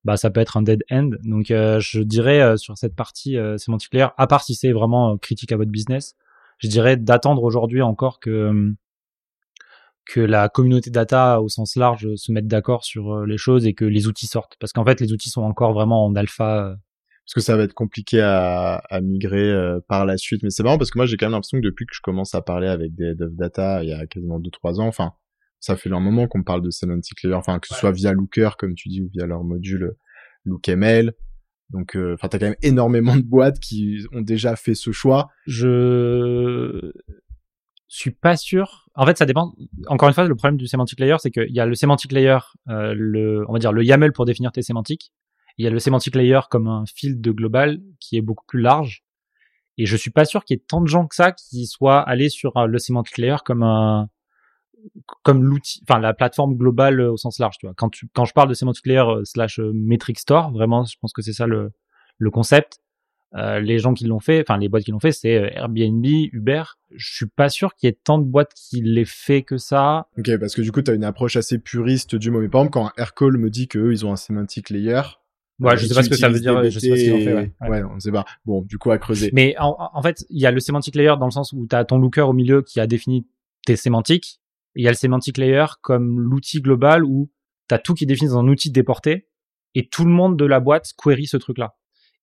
[0.04, 1.12] bah ça peut être un dead end.
[1.24, 5.58] Donc je dirais sur cette partie semantic layer, à part si c'est vraiment critique à
[5.58, 6.15] votre business,
[6.60, 8.74] je dirais d'attendre aujourd'hui encore que
[10.06, 13.86] que la communauté data au sens large se mette d'accord sur les choses et que
[13.86, 16.76] les outils sortent parce qu'en fait les outils sont encore vraiment en alpha
[17.32, 20.44] parce que ça va être compliqué à, à migrer euh, par la suite.
[20.44, 22.36] Mais c'est marrant parce que moi j'ai quand même l'impression que depuis que je commence
[22.36, 25.13] à parler avec des head of data il y a quasiment 2-3 ans, enfin
[25.62, 28.50] ça fait un moment qu'on parle de semantic layer, enfin que ce soit via Looker
[28.58, 29.94] comme tu dis ou via leur module
[30.44, 31.13] LookML.
[31.70, 35.30] Donc euh, enfin t'as quand même énormément de boîtes qui ont déjà fait ce choix.
[35.46, 36.91] Je
[37.88, 38.89] suis pas sûr.
[38.96, 39.54] En fait, ça dépend.
[39.88, 42.39] Encore une fois, le problème du semantic layer, c'est qu'il y a le semantic layer,
[42.70, 45.12] euh, le, on va dire le YAML pour définir tes sémantiques,
[45.62, 48.62] il y a le semantic layer comme un fil de global qui est beaucoup plus
[48.62, 49.04] large.
[49.78, 52.02] Et je suis pas sûr qu'il y ait tant de gens que ça qui soient
[52.02, 54.10] allés sur euh, le semantic layer comme un
[55.21, 57.58] comme l'outil, enfin la plateforme globale au sens large.
[57.60, 60.52] Tu vois, quand tu, quand je parle de semantic layer euh, slash euh, metric store,
[60.52, 61.71] vraiment, je pense que c'est ça le
[62.17, 62.80] le concept.
[63.34, 66.63] Euh, les gens qui l'ont fait, enfin les boîtes qui l'ont fait, c'est Airbnb, Uber.
[66.93, 70.08] Je suis pas sûr qu'il y ait tant de boîtes qui l'aient fait que ça.
[70.17, 72.41] Ok, parce que du coup, tu as une approche assez puriste du mot.
[72.41, 75.02] Mais par exemple, quand Aircall me dit qu'eux, ils ont un semantic layer,
[75.62, 76.63] Ouais, je sais pas ce que ça veut dire.
[76.69, 77.34] Je sais pas ce qu'ils ont fait.
[77.34, 77.69] Ouais.
[77.69, 77.84] ouais.
[77.84, 78.26] on sait pas.
[78.45, 79.30] Bon, du coup, à creuser.
[79.34, 81.86] Mais en, fait, il y a le semantic layer dans le sens où tu as
[81.86, 83.28] ton looker au milieu qui a défini
[83.65, 84.39] tes sémantiques.
[84.76, 87.30] Il y a le semantic layer comme l'outil global où
[87.69, 89.28] tu as tout qui est défini dans un outil déporté
[89.76, 91.76] et tout le monde de la boîte query ce truc-là.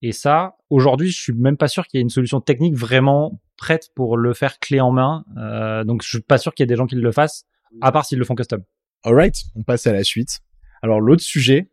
[0.02, 3.40] Et ça, aujourd'hui, je suis même pas sûr qu'il y ait une solution technique vraiment
[3.56, 5.24] prête pour le faire clé en main.
[5.36, 7.44] Euh, donc, je suis pas sûr qu'il y ait des gens qui le fassent,
[7.80, 8.62] à part s'ils le font custom.
[9.02, 10.40] Alright, on passe à la suite.
[10.82, 11.70] Alors, l'autre sujet,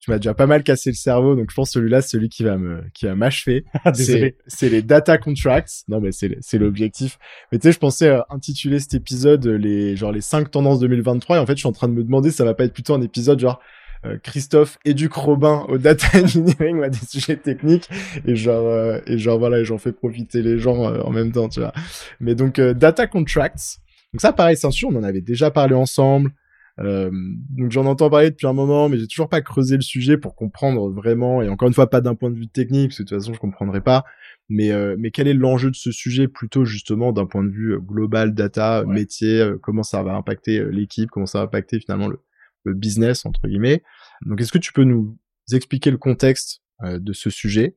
[0.00, 2.42] tu m'as déjà pas mal cassé le cerveau, donc je pense celui-là, c'est celui qui
[2.42, 3.64] va me, qui va m'achever.
[3.84, 5.84] Ah, c'est, c'est les data contracts.
[5.88, 7.18] Non, mais c'est, c'est l'objectif.
[7.50, 10.80] Mais tu sais, je pensais euh, intituler cet épisode euh, les, genre les cinq tendances
[10.80, 11.36] 2023.
[11.36, 12.94] Et en fait, je suis en train de me demander, ça va pas être plutôt
[12.94, 13.60] un épisode genre,
[14.06, 17.88] euh, Christophe éduque Robin au data engineering ou à des sujets techniques
[18.26, 21.60] et genre euh, et genre voilà j'en fais profiter les gens en même temps tu
[21.60, 21.74] vois
[22.18, 23.80] mais donc data contracts
[24.14, 26.32] donc ça pareil c'est un sujet on en avait déjà parlé ensemble
[26.80, 27.10] euh,
[27.50, 30.34] donc j'en entends parler depuis un moment, mais j'ai toujours pas creusé le sujet pour
[30.34, 31.42] comprendre vraiment.
[31.42, 33.34] Et encore une fois, pas d'un point de vue technique, parce que de toute façon,
[33.34, 34.04] je comprendrais pas.
[34.48, 37.74] Mais euh, mais quel est l'enjeu de ce sujet plutôt justement d'un point de vue
[37.74, 42.20] euh, global, data, métier, comment ça va impacter l'équipe, comment ça va impacter finalement le,
[42.64, 43.82] le business entre guillemets?
[44.26, 45.18] Donc est-ce que tu peux nous
[45.52, 47.76] expliquer le contexte de ce sujet?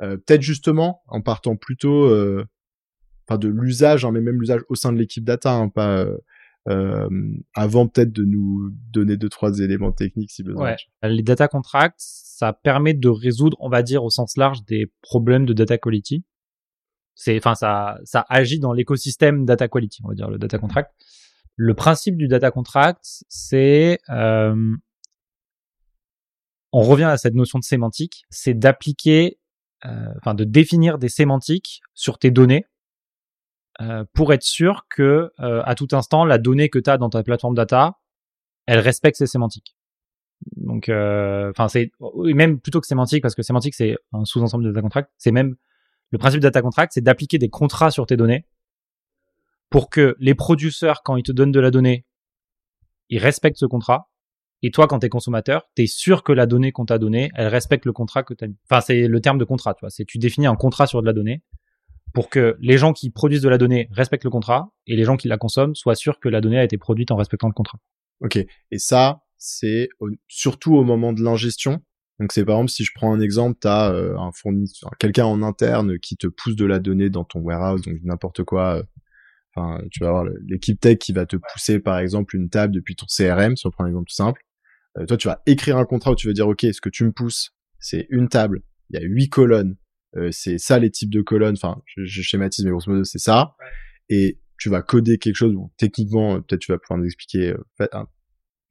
[0.00, 2.06] Peut-être justement en partant plutôt
[3.28, 6.06] enfin de l'usage, hein, mais même l'usage au sein de l'équipe data, hein, pas
[6.68, 7.08] euh,
[7.54, 10.74] avant peut-être de nous donner deux trois éléments techniques si besoin.
[10.74, 11.08] Ouais.
[11.08, 15.46] Les data contracts, ça permet de résoudre, on va dire au sens large, des problèmes
[15.46, 16.24] de data quality.
[17.14, 20.92] C'est, enfin, ça, ça agit dans l'écosystème data quality, on va dire le data contract.
[21.54, 24.76] Le principe du data contract, c'est, euh,
[26.72, 29.38] on revient à cette notion de sémantique, c'est d'appliquer,
[29.86, 32.66] euh, enfin, de définir des sémantiques sur tes données
[33.80, 37.10] euh, pour être sûr que euh, à tout instant la donnée que tu as dans
[37.10, 37.98] ta plateforme data,
[38.66, 39.76] elle respecte ses sémantiques.
[40.56, 44.70] Donc, euh, enfin, c'est même plutôt que sémantique parce que sémantique c'est un sous-ensemble de
[44.70, 45.10] data contract.
[45.18, 45.56] C'est même
[46.10, 48.46] le principe de data contract, c'est d'appliquer des contrats sur tes données
[49.70, 52.06] pour que les producteurs, quand ils te donnent de la donnée,
[53.08, 54.08] ils respectent ce contrat.
[54.62, 57.84] Et toi, quand t'es consommateur, t'es sûr que la donnée qu'on t'a donnée, elle respecte
[57.84, 58.56] le contrat que t'as mis.
[58.70, 59.90] Enfin, c'est le terme de contrat, tu vois.
[59.90, 61.42] C'est tu définis un contrat sur de la donnée
[62.16, 65.18] pour que les gens qui produisent de la donnée respectent le contrat et les gens
[65.18, 67.78] qui la consomment soient sûrs que la donnée a été produite en respectant le contrat.
[68.22, 68.38] Ok.
[68.38, 69.90] Et ça, c'est
[70.26, 71.82] surtout au moment de l'ingestion.
[72.18, 75.26] Donc c'est par exemple si je prends un exemple, tu as euh, un fournisseur, quelqu'un
[75.26, 78.76] en interne qui te pousse de la donnée dans ton warehouse, donc n'importe quoi.
[78.76, 78.82] Euh,
[79.54, 82.96] enfin, tu vas avoir l'équipe tech qui va te pousser par exemple une table depuis
[82.96, 84.40] ton CRM, si on prend un exemple tout simple.
[84.96, 87.04] Euh, toi, tu vas écrire un contrat où tu veux dire ok, ce que tu
[87.04, 89.76] me pousses, c'est une table, il y a huit colonnes,
[90.30, 91.56] c'est ça les types de colonnes.
[91.60, 93.54] Enfin, je, schématise, mais grosso modo, c'est ça.
[94.08, 97.50] Et tu vas coder quelque chose où techniquement, euh, peut-être tu vas pouvoir nous expliquer
[97.50, 98.06] euh, de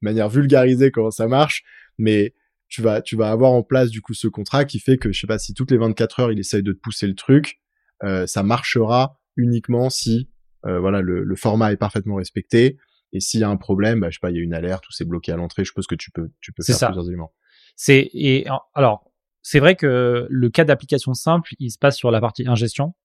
[0.00, 1.64] manière vulgarisée comment ça marche,
[1.98, 2.34] mais
[2.68, 5.20] tu vas tu vas avoir en place du coup ce contrat qui fait que je
[5.20, 7.60] sais pas si toutes les 24 heures il essaye de te pousser le truc,
[8.02, 10.28] ça marchera uniquement si
[10.64, 12.76] voilà le, format est parfaitement respecté
[13.12, 14.88] et s'il y a un problème, bah, je sais pas, il y a une alerte
[14.88, 17.32] ou c'est bloqué à l'entrée, je suppose que tu peux tu peux faire plusieurs éléments.
[17.76, 19.12] C'est et alors
[19.48, 22.96] c'est vrai que le cas d'application simple, il se passe sur la partie ingestion,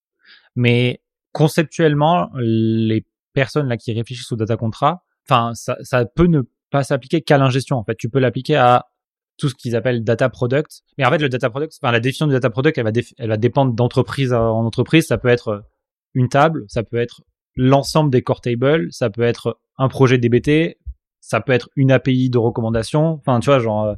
[0.56, 6.84] mais conceptuellement, les personnes là qui réfléchissent au data contrat, enfin, ça, peut ne pas
[6.84, 7.78] s'appliquer qu'à l'ingestion.
[7.78, 8.88] En fait, tu peux l'appliquer à
[9.38, 10.82] tout ce qu'ils appellent data product.
[10.98, 13.30] Mais en fait, le data product, enfin, la définition du data product, elle va, elle
[13.30, 15.06] va dépendre d'entreprise en entreprise.
[15.06, 15.64] Ça peut être
[16.16, 17.22] une table, ça peut être
[17.56, 20.80] l'ensemble des core tables, ça peut être un projet DBT,
[21.20, 23.10] ça peut être une API de recommandation.
[23.12, 23.94] Enfin, tu vois, genre, euh,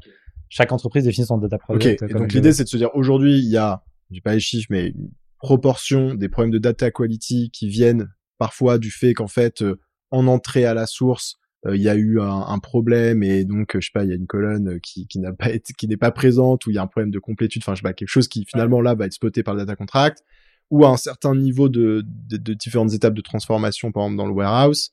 [0.54, 2.04] chaque entreprise définit son data product.
[2.04, 2.12] Ok.
[2.12, 4.90] donc l'idée, c'est de se dire, aujourd'hui, il y a, j'ai pas les chiffres, mais
[4.90, 9.80] une proportion des problèmes de data quality qui viennent parfois du fait qu'en fait, euh,
[10.12, 13.86] en entrée à la source, euh, il y a eu un, problème et donc je
[13.86, 16.12] sais pas il y a une colonne qui, qui n'a pas été qui n'est pas
[16.12, 18.28] présente ou il y a un problème de complétude enfin je sais pas quelque chose
[18.28, 20.24] qui finalement là va être spoté par le data contract
[20.70, 24.34] ou à un certain niveau de, de, différentes étapes de transformation, par exemple dans le
[24.34, 24.92] warehouse,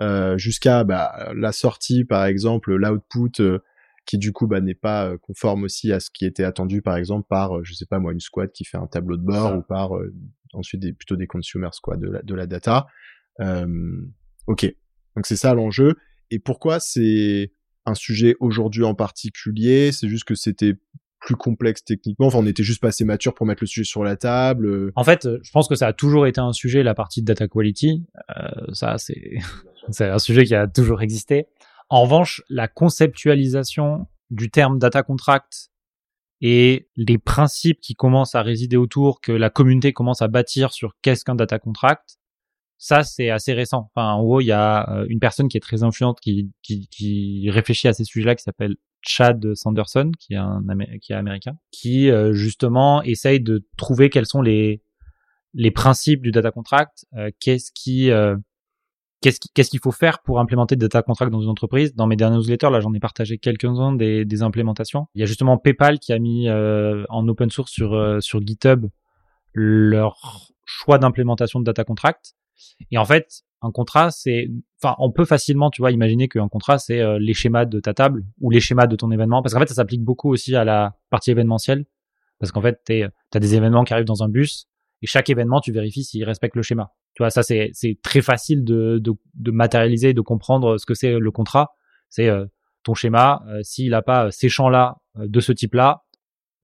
[0.00, 3.58] euh, jusqu'à bah, la sortie, par exemple, l'output euh,
[4.08, 6.96] qui du coup bah, n'est pas euh, conforme aussi à ce qui était attendu, par
[6.96, 9.62] exemple, par, je sais pas moi, une squad qui fait un tableau de bord ou
[9.62, 9.90] par
[10.54, 12.86] ensuite des, plutôt des consumers quoi, de la, de la data.
[13.38, 14.74] ok,
[15.14, 15.94] donc c'est ça l'enjeu.
[16.30, 17.52] Et pourquoi c'est
[17.86, 19.92] un sujet aujourd'hui en particulier?
[19.92, 20.74] C'est juste que c'était
[21.20, 22.26] plus complexe techniquement?
[22.26, 24.66] Enfin, on était juste pas assez mature pour mettre le sujet sur la table.
[24.66, 24.92] Euh.
[24.96, 27.48] En fait, je pense que ça a toujours été un sujet, la partie de data
[27.48, 28.04] quality.
[28.36, 29.38] Euh, ça, c'est
[29.90, 31.46] c'est un sujet qui a toujours existé.
[31.88, 35.70] En revanche, la conceptualisation du terme data contract
[36.40, 40.94] et les principes qui commencent à résider autour, que la communauté commence à bâtir sur
[41.02, 42.18] qu'est-ce qu'un data contract,
[42.76, 43.90] ça c'est assez récent.
[43.94, 46.88] Enfin, en gros, il y a euh, une personne qui est très influente qui, qui,
[46.88, 50.62] qui réfléchit à ces sujets-là, qui s'appelle Chad Sanderson, qui est un
[51.00, 54.82] qui est américain, qui euh, justement essaye de trouver quels sont les
[55.54, 58.36] les principes du data contract, euh, qu'est-ce qui euh,
[59.20, 61.94] qu'est-ce qu'il faut faire pour implémenter le data contract dans une entreprise?
[61.94, 65.06] Dans mes derniers newsletters, là, j'en ai partagé quelques-uns des, des implémentations.
[65.14, 68.86] Il y a justement PayPal qui a mis en open source sur sur GitHub
[69.52, 72.34] leur choix d'implémentation de data contract.
[72.90, 74.48] Et en fait, un contrat, c'est,
[74.80, 77.94] enfin, on peut facilement, tu vois, imaginer qu'un contrat, c'est euh, les schémas de ta
[77.94, 80.64] table ou les schémas de ton événement, parce qu'en fait, ça s'applique beaucoup aussi à
[80.64, 81.86] la partie événementielle,
[82.38, 84.68] parce qu'en fait, tu as des événements qui arrivent dans un bus,
[85.02, 86.92] et chaque événement, tu vérifies s'il respecte le schéma.
[87.14, 90.94] Tu vois, ça, c'est, c'est très facile de, de, de matérialiser, de comprendre ce que
[90.94, 91.70] c'est le contrat.
[92.08, 92.46] C'est euh,
[92.82, 96.04] ton schéma, euh, s'il n'a pas ces champs-là de ce type-là,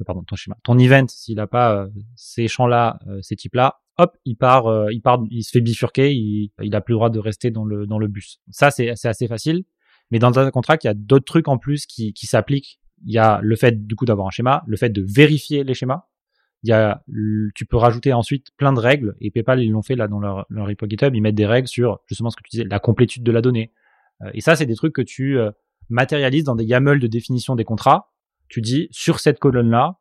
[0.06, 4.66] pardon, ton schéma, ton event, s'il n'a pas ces champs-là, ces types-là, hop, il part,
[4.66, 7.50] euh, il part, il se fait bifurquer, il, il a plus le droit de rester
[7.50, 8.40] dans le dans le bus.
[8.50, 9.64] Ça c'est assez facile,
[10.10, 12.80] mais dans un contrat, il y a d'autres trucs en plus qui qui s'appliquent.
[13.06, 15.74] Il y a le fait du coup d'avoir un schéma, le fait de vérifier les
[15.74, 16.06] schémas.
[16.64, 17.02] Il y a,
[17.54, 20.46] tu peux rajouter ensuite plein de règles et PayPal ils l'ont fait là dans leur
[20.48, 23.22] leur repo GitHub, ils mettent des règles sur justement ce que tu disais, la complétude
[23.22, 23.70] de la donnée.
[24.22, 25.50] Euh, et ça c'est des trucs que tu euh,
[25.90, 28.10] matérialises dans des YAML de définition des contrats.
[28.48, 29.98] Tu dis sur cette colonne là,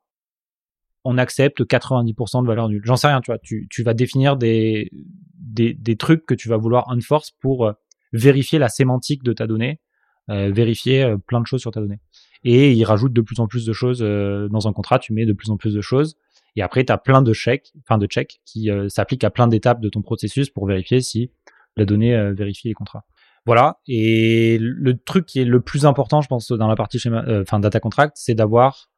[1.03, 2.81] on accepte 90% de valeur nulle.
[2.85, 3.39] J'en sais rien, tu vois.
[3.39, 4.89] Tu, tu vas définir des,
[5.35, 7.73] des, des, trucs que tu vas vouloir enforce pour euh,
[8.13, 9.81] vérifier la sémantique de ta donnée,
[10.29, 11.99] euh, vérifier plein de choses sur ta donnée.
[12.45, 15.33] Et il rajoute de plus en plus de choses dans un contrat, tu mets de
[15.33, 16.15] plus en plus de choses.
[16.55, 19.81] Et après, tu as plein de chèques, enfin de checks qui s'appliquent à plein d'étapes
[19.81, 21.31] de ton processus pour vérifier si
[21.75, 23.05] la donnée vérifie les contrats.
[23.45, 23.79] Voilà.
[23.87, 27.59] Et le truc qui est le plus important, je pense, dans la partie schéma, enfin
[27.59, 28.89] data contract, c'est d'avoir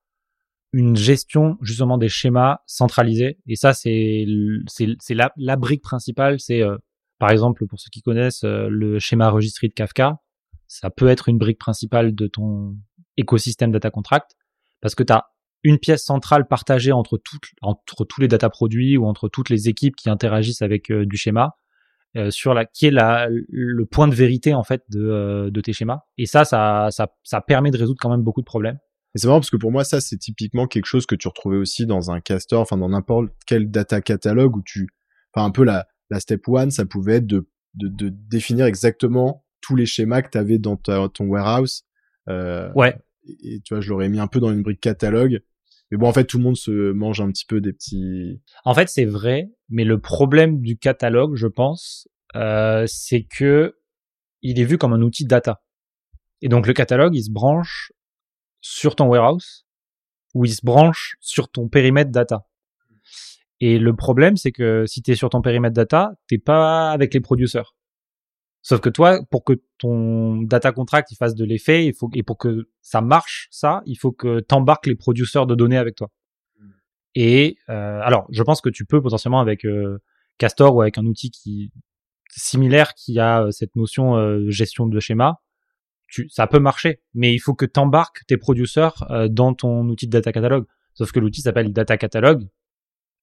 [0.75, 3.39] une gestion justement des schémas centralisés.
[3.47, 4.25] Et ça, c'est
[4.67, 6.39] c'est la, la brique principale.
[6.41, 6.77] C'est euh,
[7.17, 10.19] par exemple pour ceux qui connaissent euh, le schéma registré de Kafka,
[10.67, 12.75] ça peut être une brique principale de ton
[13.15, 14.35] écosystème data contract
[14.81, 15.29] parce que tu as
[15.65, 19.67] une pièce centrale partagée entre toutes entre tous les data produits ou entre toutes les
[19.67, 21.57] équipes qui interagissent avec euh, du schéma
[22.29, 25.99] sur la qui est la le point de vérité en fait de, de tes schémas
[26.17, 28.77] et ça, ça ça ça permet de résoudre quand même beaucoup de problèmes
[29.15, 31.55] et c'est marrant parce que pour moi, ça, c'est typiquement quelque chose que tu retrouvais
[31.55, 34.89] aussi dans un castor, enfin, dans n'importe quel data catalogue où tu,
[35.33, 39.45] enfin, un peu la, la step one, ça pouvait être de, de, de définir exactement
[39.61, 41.85] tous les schémas que tu avais dans ta, ton warehouse.
[42.27, 42.93] Euh, ouais.
[43.41, 45.41] Et, tu vois, je l'aurais mis un peu dans une brique catalogue.
[45.91, 48.41] Mais bon, en fait, tout le monde se mange un petit peu des petits.
[48.63, 53.75] En fait, c'est vrai, mais le problème du catalogue, je pense, euh, c'est que
[54.41, 55.61] il est vu comme un outil data.
[56.41, 57.91] Et donc le catalogue, il se branche
[58.61, 59.65] sur ton warehouse
[60.33, 62.45] ou il se branche sur ton périmètre data.
[63.61, 67.13] Et le problème, c'est que si tu es sur ton périmètre data, t'es pas avec
[67.13, 67.75] les producers.
[68.67, 72.23] Sauf que toi, pour que ton data contract il fasse de l'effet, il faut et
[72.23, 76.09] pour que ça marche, ça, il faut que t'embarques les producers de données avec toi.
[77.13, 79.99] Et euh, alors, je pense que tu peux potentiellement avec euh,
[80.39, 81.71] Castor ou avec un outil qui
[82.31, 85.41] similaire qui a euh, cette notion euh, gestion de schéma,
[86.29, 90.07] ça peut marcher, mais il faut que tu embarques tes producers euh, dans ton outil
[90.07, 90.65] de data catalog.
[90.95, 92.47] Sauf que l'outil s'appelle data catalog.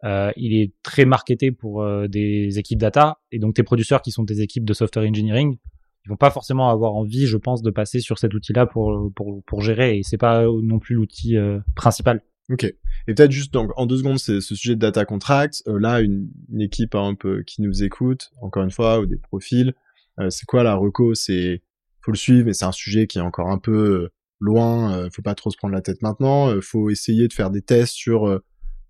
[0.05, 4.11] Euh, il est très marketé pour euh, des équipes data, et donc tes producers qui
[4.11, 5.59] sont des équipes de software engineering,
[6.05, 9.43] ils vont pas forcément avoir envie, je pense, de passer sur cet outil-là pour pour
[9.45, 9.99] pour gérer.
[9.99, 12.23] Et c'est pas non plus l'outil euh, principal.
[12.51, 12.65] Ok.
[12.65, 15.62] Et peut-être juste donc en deux secondes, c'est ce sujet de data contract.
[15.69, 19.75] Euh, là, une, équipe un peu qui nous écoute, encore une fois, ou des profils.
[20.19, 21.15] Euh, c'est quoi la reco?
[21.15, 21.62] C'est
[22.01, 24.09] faut le suivre, mais c'est un sujet qui est encore un peu
[24.41, 25.09] loin.
[25.12, 26.61] faut pas trop se prendre la tête maintenant.
[26.61, 28.41] faut essayer de faire des tests sur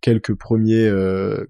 [0.02, 0.92] quelques premiers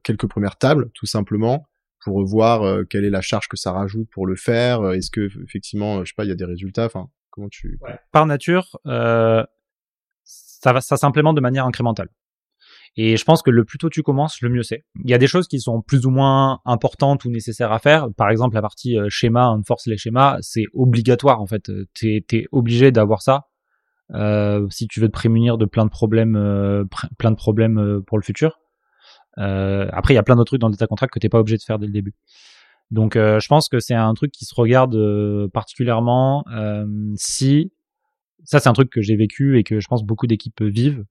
[0.05, 1.67] quelques premières tables, tout simplement
[2.03, 4.81] pour voir euh, quelle est la charge que ça rajoute pour le faire.
[4.81, 6.87] Euh, est-ce que effectivement, euh, je sais pas, il y a des résultats.
[6.87, 7.79] Enfin, comment tu
[8.11, 9.45] Par nature, euh,
[10.25, 12.09] ça va, ça s'implémente de manière incrémentale.
[12.97, 14.85] Et je pense que le plus tôt tu commences, le mieux c'est.
[15.03, 18.09] Il y a des choses qui sont plus ou moins importantes ou nécessaires à faire.
[18.19, 21.71] Par exemple, la partie schéma, on force les schémas, c'est obligatoire en fait.
[21.95, 23.47] T'es es obligé d'avoir ça
[24.15, 26.87] euh, si tu veux te prémunir de plein de problèmes,
[27.19, 28.59] plein de problèmes pour le futur.
[29.39, 31.41] Euh, après, il y a plein d'autres trucs dans le data contract que t'es pas
[31.41, 32.15] obligé de faire dès le début.
[32.91, 36.45] Donc, euh, je pense que c'est un truc qui se regarde euh, particulièrement
[37.17, 37.73] si
[38.45, 41.05] ça, c'est un truc que j'ai vécu et que je pense beaucoup d'équipes vivent.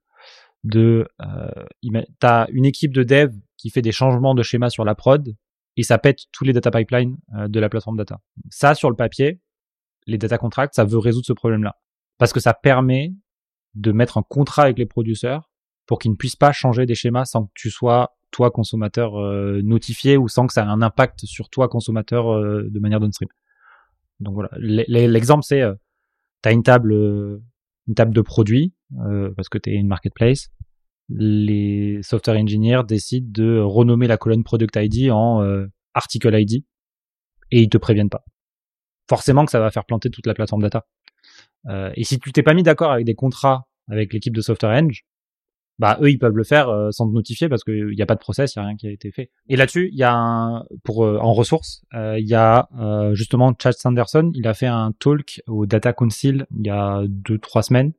[0.63, 4.93] De, euh, t'as une équipe de dev qui fait des changements de schéma sur la
[4.93, 5.35] prod
[5.75, 8.19] et ça pète tous les data pipelines de la plateforme data.
[8.51, 9.39] Ça, sur le papier,
[10.05, 11.77] les data contracts, ça veut résoudre ce problème-là
[12.21, 13.15] parce que ça permet
[13.73, 15.49] de mettre un contrat avec les producteurs
[15.87, 19.59] pour qu'ils ne puissent pas changer des schémas sans que tu sois toi consommateur euh,
[19.63, 23.29] notifié ou sans que ça ait un impact sur toi consommateur euh, de manière downstream.
[24.19, 25.73] Donc voilà, l'exemple c'est euh,
[26.43, 28.75] tu as une table une table de produits
[29.35, 30.49] parce que tu es une marketplace.
[31.09, 35.41] Les software engineers décident de renommer la colonne product ID en
[35.95, 36.65] article ID
[37.49, 38.23] et ils te préviennent pas.
[39.09, 40.85] Forcément que ça va faire planter toute la plateforme data.
[41.69, 44.91] Et si tu t'es pas mis d'accord avec des contrats avec l'équipe de software eng,
[45.81, 48.13] bah eux ils peuvent le faire euh, sans te notifier parce qu'il n'y a pas
[48.13, 49.31] de process, il n'y a rien qui a été fait.
[49.47, 52.69] Et là-dessus, il y a un, pour euh, en ressources, euh, il y a
[53.13, 57.39] justement Chad Sanderson, il a fait un talk au Data Council il y a deux
[57.39, 57.93] trois semaines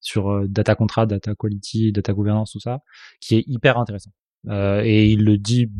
[0.00, 2.80] sur data contrat, data quality, data gouvernance, tout ça,
[3.20, 4.10] qui est hyper intéressant.
[4.50, 5.70] et il le dit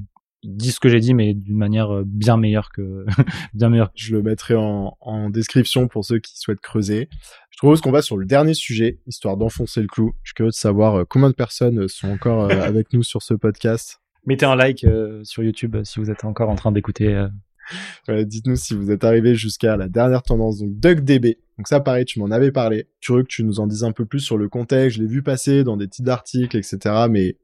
[0.43, 3.07] dit ce que j'ai dit, mais d'une manière bien meilleure que
[3.55, 3.91] bien meilleure.
[3.95, 7.09] Je le mettrai en, en description pour ceux qui souhaitent creuser.
[7.53, 10.15] Je propose qu'on va sur le dernier sujet, histoire d'enfoncer le clou.
[10.25, 13.05] Je suis curieux de savoir euh, combien de personnes euh, sont encore euh, avec nous
[13.05, 14.01] sur ce podcast.
[14.27, 14.87] Mettez un like
[15.25, 17.27] sur YouTube si vous êtes encore en train d'écouter.
[18.09, 21.39] Dites-nous si vous êtes arrivé jusqu'à la dernière tendance, donc DuckDB.
[21.59, 22.87] Donc ça, pareil, tu m'en avais parlé.
[23.01, 24.97] Curieux que tu nous en dises un peu plus sur le contexte.
[24.97, 26.79] Je l'ai vu passer dans des titres d'articles, etc.
[27.11, 27.37] Mais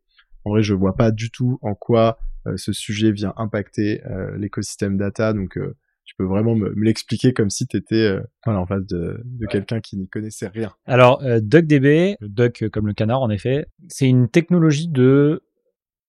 [0.45, 2.19] en vrai, je vois pas du tout en quoi
[2.57, 4.01] ce sujet vient impacter
[4.37, 5.33] l'écosystème data.
[5.33, 5.59] Donc
[6.09, 9.81] tu peux vraiment me, l'expliquer comme si tu étais euh, en face de, de quelqu'un
[9.81, 10.73] qui n'y connaissait rien.
[10.87, 15.45] Alors, euh, DuckDB, Duck comme le canard en effet, c'est une technologie de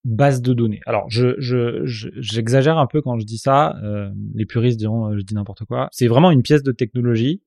[0.04, 0.80] base de données.
[0.86, 3.76] Alors, je, je, j'exagère un peu quand je dis ça.
[3.84, 5.90] Euh, les puristes diront je dis n'importe quoi.
[5.92, 7.42] C'est vraiment une pièce de technologie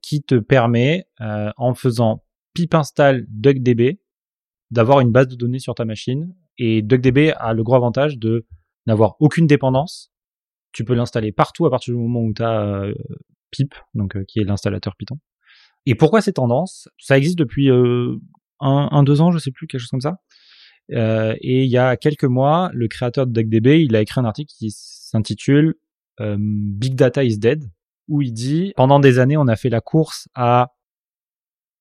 [0.00, 4.00] qui te permet, en faisant pip install DuckDB,
[4.70, 6.34] d'avoir une base de données sur ta machine.
[6.58, 8.46] Et DuckDB a le gros avantage de
[8.86, 10.10] n'avoir aucune dépendance
[10.72, 12.94] tu peux l'installer partout à partir du moment où tu as euh,
[13.50, 15.18] Pip, donc euh, qui est l'installateur Python.
[15.86, 16.88] Et pourquoi ces tendances?
[16.98, 18.16] Ça existe depuis euh,
[18.60, 20.18] un, un, deux ans, je sais plus, quelque chose comme ça.
[20.92, 24.24] Euh, et il y a quelques mois, le créateur de DuckDB, il a écrit un
[24.24, 25.74] article qui s'intitule
[26.20, 27.64] Big Data is Dead,
[28.08, 30.72] où il dit pendant des années, on a fait la course à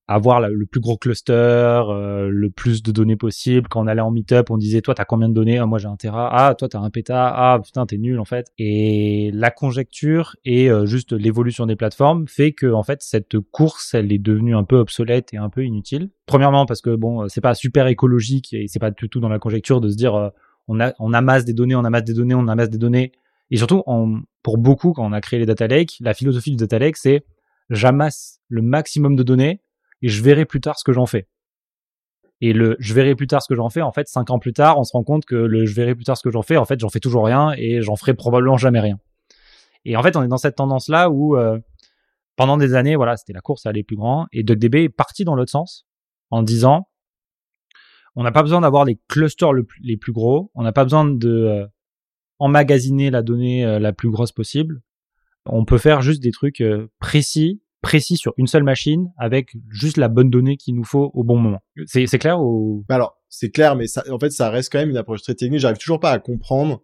[0.07, 3.67] avoir le plus gros cluster, euh, le plus de données possible.
[3.67, 5.57] Quand on allait en meet-up, on disait toi t'as combien de données?
[5.57, 6.29] Ah, Moi j'ai un Tera.
[6.31, 7.27] Ah toi t'as un péta.
[7.35, 8.47] Ah putain t'es nul en fait.
[8.57, 13.93] Et la conjecture et euh, juste l'évolution des plateformes fait que en fait cette course
[13.93, 16.09] elle est devenue un peu obsolète et un peu inutile.
[16.25, 19.39] Premièrement parce que bon c'est pas super écologique et c'est pas du tout dans la
[19.39, 20.29] conjecture de se dire euh,
[20.67, 23.13] on amasse des données, on amasse des données, on amasse des données.
[23.51, 23.83] Et surtout
[24.43, 27.25] pour beaucoup quand on a créé les data lakes, la philosophie du data lake c'est
[27.69, 29.61] j'amasse le maximum de données
[30.01, 31.27] et je verrai plus tard ce que j'en fais.
[32.39, 34.53] Et le je verrai plus tard ce que j'en fais, en fait, cinq ans plus
[34.53, 36.57] tard, on se rend compte que le je verrai plus tard ce que j'en fais,
[36.57, 38.99] en fait, j'en fais toujours rien et j'en ferai probablement jamais rien.
[39.85, 41.59] Et en fait, on est dans cette tendance-là où euh,
[42.35, 45.23] pendant des années, voilà, c'était la course à aller plus grand et DuckDB est parti
[45.23, 45.87] dans l'autre sens
[46.29, 46.87] en disant
[48.15, 51.29] on n'a pas besoin d'avoir les clusters les plus gros, on n'a pas besoin de
[51.29, 51.67] euh,
[52.39, 54.81] emmagasiner la donnée euh, la plus grosse possible.
[55.45, 56.61] On peut faire juste des trucs
[56.99, 61.23] précis précis sur une seule machine avec juste la bonne donnée qu'il nous faut au
[61.23, 61.59] bon moment.
[61.85, 62.85] C'est, clair ou?
[62.87, 65.35] Bah Alors, c'est clair, mais ça, en fait, ça reste quand même une approche très
[65.35, 65.59] technique.
[65.59, 66.81] J'arrive toujours pas à comprendre.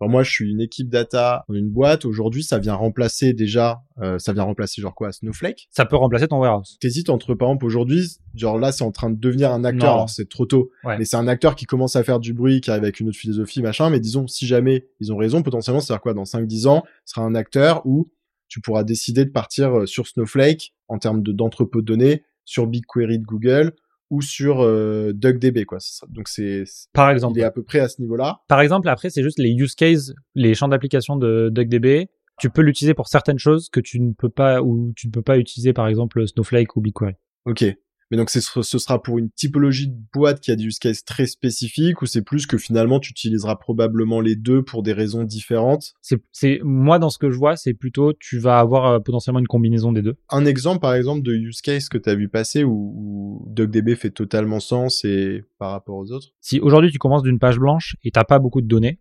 [0.00, 2.04] Alors moi, je suis une équipe data dans une boîte.
[2.04, 5.68] Aujourd'hui, ça vient remplacer déjà, euh, ça vient remplacer genre quoi, Snowflake?
[5.70, 6.76] Ça peut remplacer ton warehouse.
[6.80, 9.94] T'hésites entre, par exemple, aujourd'hui, genre là, c'est en train de devenir un acteur.
[9.94, 12.70] Alors c'est trop tôt, mais c'est un acteur qui commence à faire du bruit, qui
[12.70, 13.88] arrive avec une autre philosophie, machin.
[13.88, 17.26] Mais disons, si jamais ils ont raison, potentiellement, c'est-à-dire quoi, dans 5-10 ans, ce sera
[17.26, 18.10] un acteur où
[18.48, 23.18] tu pourras décider de partir sur Snowflake en termes de d'entrepôt de données, sur BigQuery
[23.18, 23.72] de Google
[24.10, 25.78] ou sur euh, DuckDB quoi.
[26.08, 28.40] Donc c'est par exemple il est à peu près à ce niveau-là.
[28.48, 32.62] Par exemple après c'est juste les use cases, les champs d'application de DuckDB, tu peux
[32.62, 35.72] l'utiliser pour certaines choses que tu ne peux pas ou tu ne peux pas utiliser
[35.72, 37.14] par exemple Snowflake ou BigQuery.
[37.46, 37.64] OK.
[38.10, 41.26] Mais donc ce sera pour une typologie de boîte qui a des use cases très
[41.26, 45.94] spécifiques ou c'est plus que finalement tu utiliseras probablement les deux pour des raisons différentes?
[46.32, 49.48] C'est moi dans ce que je vois, c'est plutôt tu vas avoir euh, potentiellement une
[49.48, 50.16] combinaison des deux.
[50.30, 53.96] Un exemple par exemple de use case que tu as vu passer où, où DuckDB
[53.96, 56.28] fait totalement sens et par rapport aux autres?
[56.40, 59.00] Si aujourd'hui tu commences d'une page blanche et t'as pas beaucoup de données,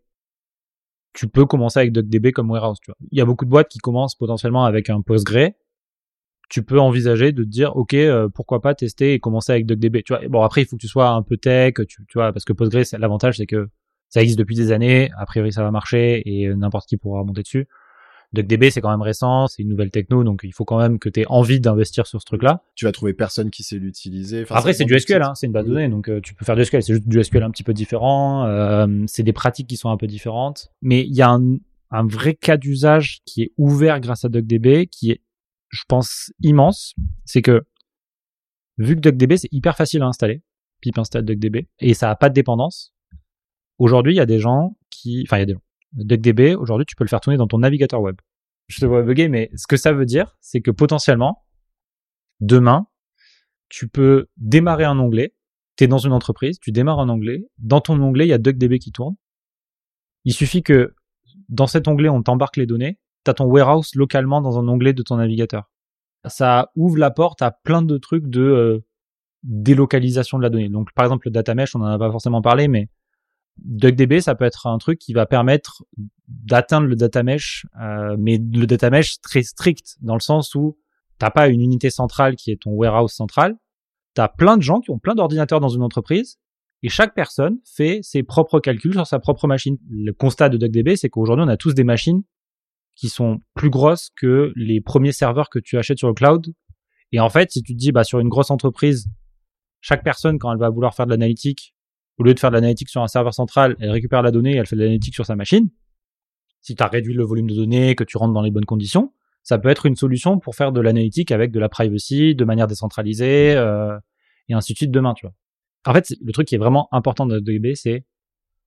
[1.14, 2.97] tu peux commencer avec DuckDB comme warehouse, tu vois.
[3.12, 5.51] Il y a beaucoup de boîtes qui commencent potentiellement avec un Postgre
[6.49, 10.03] tu peux envisager de te dire ok euh, pourquoi pas tester et commencer avec DuckDB.
[10.03, 12.31] Tu vois bon après il faut que tu sois un peu tech tu, tu vois
[12.31, 13.69] parce que Postgre l'avantage c'est que
[14.09, 15.09] ça existe depuis des années.
[15.17, 17.67] A priori ça va marcher et euh, n'importe qui pourra monter dessus.
[18.33, 21.07] DuckDB c'est quand même récent c'est une nouvelle techno donc il faut quand même que
[21.07, 24.45] tu aies envie d'investir sur ce truc là tu vas trouver personne qui sait l'utiliser.
[24.49, 26.55] Après c'est du SQL hein, c'est une base de données donc euh, tu peux faire
[26.55, 26.83] du SQL.
[26.83, 28.45] C'est juste du SQL un petit peu différent
[29.07, 30.71] c'est des pratiques qui sont un peu différentes.
[30.81, 31.57] Mais il y a un,
[31.91, 35.21] un vrai cas d'usage qui est ouvert grâce à DuckDB qui est
[35.76, 36.93] je pense, immense,
[37.26, 37.65] c'est que
[38.78, 40.41] vu que DuckDB c'est hyper facile à installer,
[40.82, 42.93] pip install DuckDB, et ça a pas de dépendance.
[43.78, 45.63] Aujourd'hui, il y a des gens qui, enfin il y a des gens.
[45.93, 48.15] DuckDB, aujourd'hui, tu peux le faire tourner dans ton navigateur web.
[48.67, 51.45] Je te vois bugger, mais ce que ça veut dire, c'est que potentiellement,
[52.39, 52.88] demain,
[53.69, 55.36] tu peux démarrer un onglet.
[55.78, 57.45] Tu es dans une entreprise, tu démarres un onglet.
[57.57, 59.15] Dans ton onglet, il y a DuckDB qui tourne.
[60.23, 60.95] Il suffit que
[61.49, 65.03] dans cet onglet, on t'embarque les données tu ton warehouse localement dans un onglet de
[65.03, 65.69] ton navigateur.
[66.26, 68.86] Ça ouvre la porte à plein de trucs de euh,
[69.43, 70.69] délocalisation de la donnée.
[70.69, 72.89] Donc par exemple le data mesh, on en a pas forcément parlé, mais
[73.57, 75.84] DuckDB, ça peut être un truc qui va permettre
[76.28, 80.78] d'atteindre le data mesh, euh, mais le data mesh très strict dans le sens où
[81.19, 83.55] t'as pas une unité centrale qui est ton warehouse central.
[84.13, 86.38] T'as plein de gens qui ont plein d'ordinateurs dans une entreprise
[86.84, 89.78] et chaque personne fait ses propres calculs sur sa propre machine.
[89.89, 92.23] Le constat de DuckDB, c'est qu'aujourd'hui on a tous des machines
[92.95, 96.53] qui sont plus grosses que les premiers serveurs que tu achètes sur le cloud.
[97.11, 99.07] Et en fait, si tu te dis, bah, sur une grosse entreprise,
[99.81, 101.75] chaque personne, quand elle va vouloir faire de l'analytique,
[102.17, 104.55] au lieu de faire de l'analytique sur un serveur central, elle récupère la donnée et
[104.55, 105.69] elle fait de l'analytique sur sa machine.
[106.61, 109.13] Si tu as réduit le volume de données, que tu rentres dans les bonnes conditions,
[109.43, 112.65] ça peut être une solution pour faire de l'analytique avec de la privacy, de manière
[112.65, 113.95] décentralisée, euh,
[114.49, 115.35] et ainsi de suite demain, tu vois.
[115.85, 118.05] En fait, le truc qui est vraiment important de DB, c'est,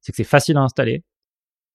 [0.01, 1.03] c'est que c'est facile à installer,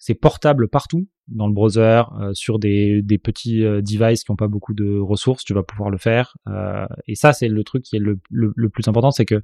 [0.06, 4.36] c'est portable partout dans le browser, euh, sur des, des petits euh, devices qui n'ont
[4.36, 6.36] pas beaucoup de ressources, tu vas pouvoir le faire.
[6.50, 9.42] Euh, et ça, c'est le truc qui est le, le, plus important, c'est que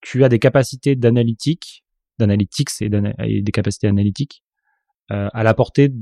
[0.00, 1.84] tu as des capacités d'analytique,
[2.20, 4.44] d'analytics et, des capacités analytiques
[5.08, 5.92] à la portée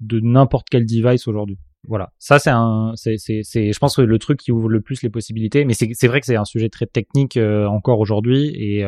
[0.00, 1.58] de n'importe quel device aujourd'hui.
[1.86, 5.10] Voilà, ça c'est un, c'est, je pense que le truc qui ouvre le plus les
[5.10, 8.84] possibilités, mais c'est, c'est vrai que c'est un sujet très technique encore aujourd'hui et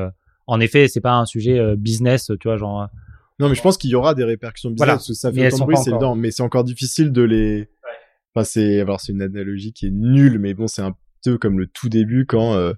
[0.47, 2.89] en effet c'est pas un sujet business, tu vois genre
[3.39, 5.59] non, mais je pense qu'il y aura des répercussions bizarres parce que ça fait autant
[5.59, 7.69] de bruit, c'est évident, mais c'est encore difficile de les.
[8.35, 11.59] Enfin, c'est, alors c'est une analogie qui est nulle, mais bon, c'est un peu comme
[11.59, 12.73] le tout début quand, euh,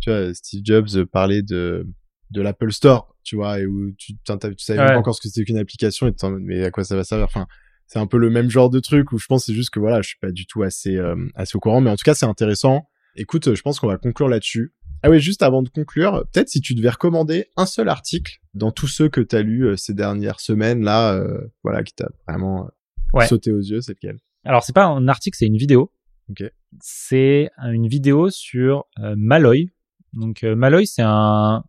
[0.00, 1.86] tu vois, Steve Jobs parlait de
[2.30, 5.44] de l'Apple Store, tu vois, et où tu, tu savais pas encore ce que c'était
[5.44, 7.26] qu'une application, et mais à quoi ça va servir?
[7.26, 7.46] Enfin,
[7.86, 10.00] c'est un peu le même genre de truc où je pense c'est juste que voilà,
[10.00, 12.26] je suis pas du tout assez euh, assez au courant, mais en tout cas c'est
[12.26, 12.88] intéressant.
[13.14, 14.72] Écoute, je pense qu'on va conclure là-dessus.
[15.02, 18.70] Ah oui, juste avant de conclure, peut-être si tu devais recommander un seul article dans
[18.70, 22.08] tous ceux que tu as lus euh, ces dernières semaines là, euh, voilà, qui t'a
[22.28, 22.68] vraiment
[23.16, 24.18] euh, sauté aux yeux, c'est lequel?
[24.44, 25.90] Alors c'est pas un article, c'est une vidéo.
[26.30, 26.44] Ok.
[26.80, 29.72] C'est une vidéo sur Malloy.
[30.12, 31.64] Donc Malloy, c'est un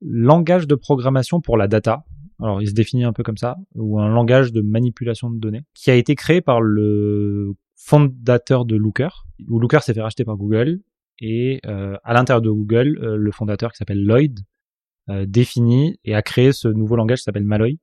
[0.00, 2.04] langage de programmation pour la data.
[2.40, 5.64] Alors il se définit un peu comme ça, ou un langage de manipulation de données,
[5.74, 9.26] qui a été créé par le fondateur de Looker.
[9.48, 10.80] Où Looker s'est fait racheter par Google
[11.20, 14.40] et euh, à l'intérieur de Google, euh, le fondateur qui s'appelle Lloyd
[15.08, 17.78] euh, définit et a créé ce nouveau langage qui s'appelle Malloy.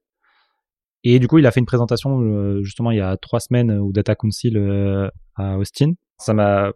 [1.03, 3.91] Et du coup, il a fait une présentation justement il y a trois semaines au
[3.91, 4.57] Data Council
[5.35, 5.91] à Austin.
[6.17, 6.73] Ça m'a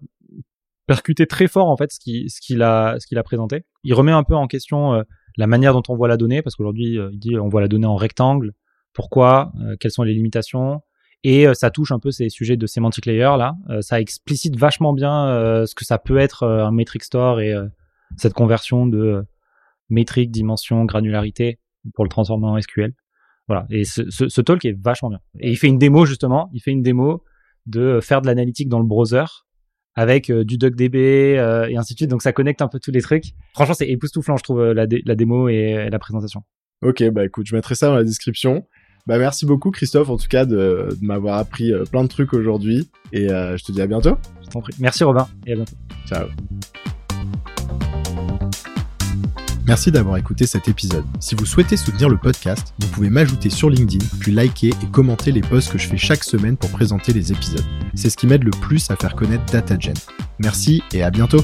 [0.86, 3.64] percuté très fort en fait ce qu'il ce qu'il a ce qu'il a présenté.
[3.84, 5.04] Il remet un peu en question
[5.36, 7.88] la manière dont on voit la donnée parce qu'aujourd'hui il dit on voit la donnée
[7.88, 8.52] en rectangle.
[8.94, 10.82] Pourquoi Quelles sont les limitations?
[11.24, 13.56] Et euh, ça touche un peu ces sujets de semantic layer là.
[13.70, 17.54] Euh, ça explicite vachement bien euh, ce que ça peut être un metric store et
[18.18, 19.26] cette conversion de
[19.90, 21.60] métrique, dimension, granularité
[21.94, 22.94] pour le transformer en SQL.
[23.48, 23.66] Voilà.
[23.72, 25.20] Et ce, talk est vachement bien.
[25.40, 26.50] Et il fait une démo justement.
[26.54, 27.24] Il fait une démo
[27.66, 29.26] de faire de l'analytique dans le browser
[29.96, 32.10] avec du DuckDB et ainsi de suite.
[32.10, 33.34] Donc ça connecte un peu tous les trucs.
[33.54, 36.44] Franchement, c'est époustouflant, je trouve, la, la démo et, la présentation.
[36.82, 38.66] Ok, bah écoute, je mettrai ça dans la description.
[39.10, 42.32] Bah merci beaucoup Christophe en tout cas de, de m'avoir appris euh, plein de trucs
[42.32, 44.16] aujourd'hui et euh, je te dis à bientôt.
[44.44, 44.76] Je t'en prie.
[44.78, 45.76] Merci Robin et à bientôt.
[46.06, 46.28] Ciao.
[49.66, 51.06] Merci d'avoir écouté cet épisode.
[51.20, 55.32] Si vous souhaitez soutenir le podcast, vous pouvez m'ajouter sur LinkedIn, puis liker et commenter
[55.32, 57.66] les posts que je fais chaque semaine pour présenter les épisodes.
[57.96, 59.96] C'est ce qui m'aide le plus à faire connaître DataGen.
[60.38, 61.42] Merci et à bientôt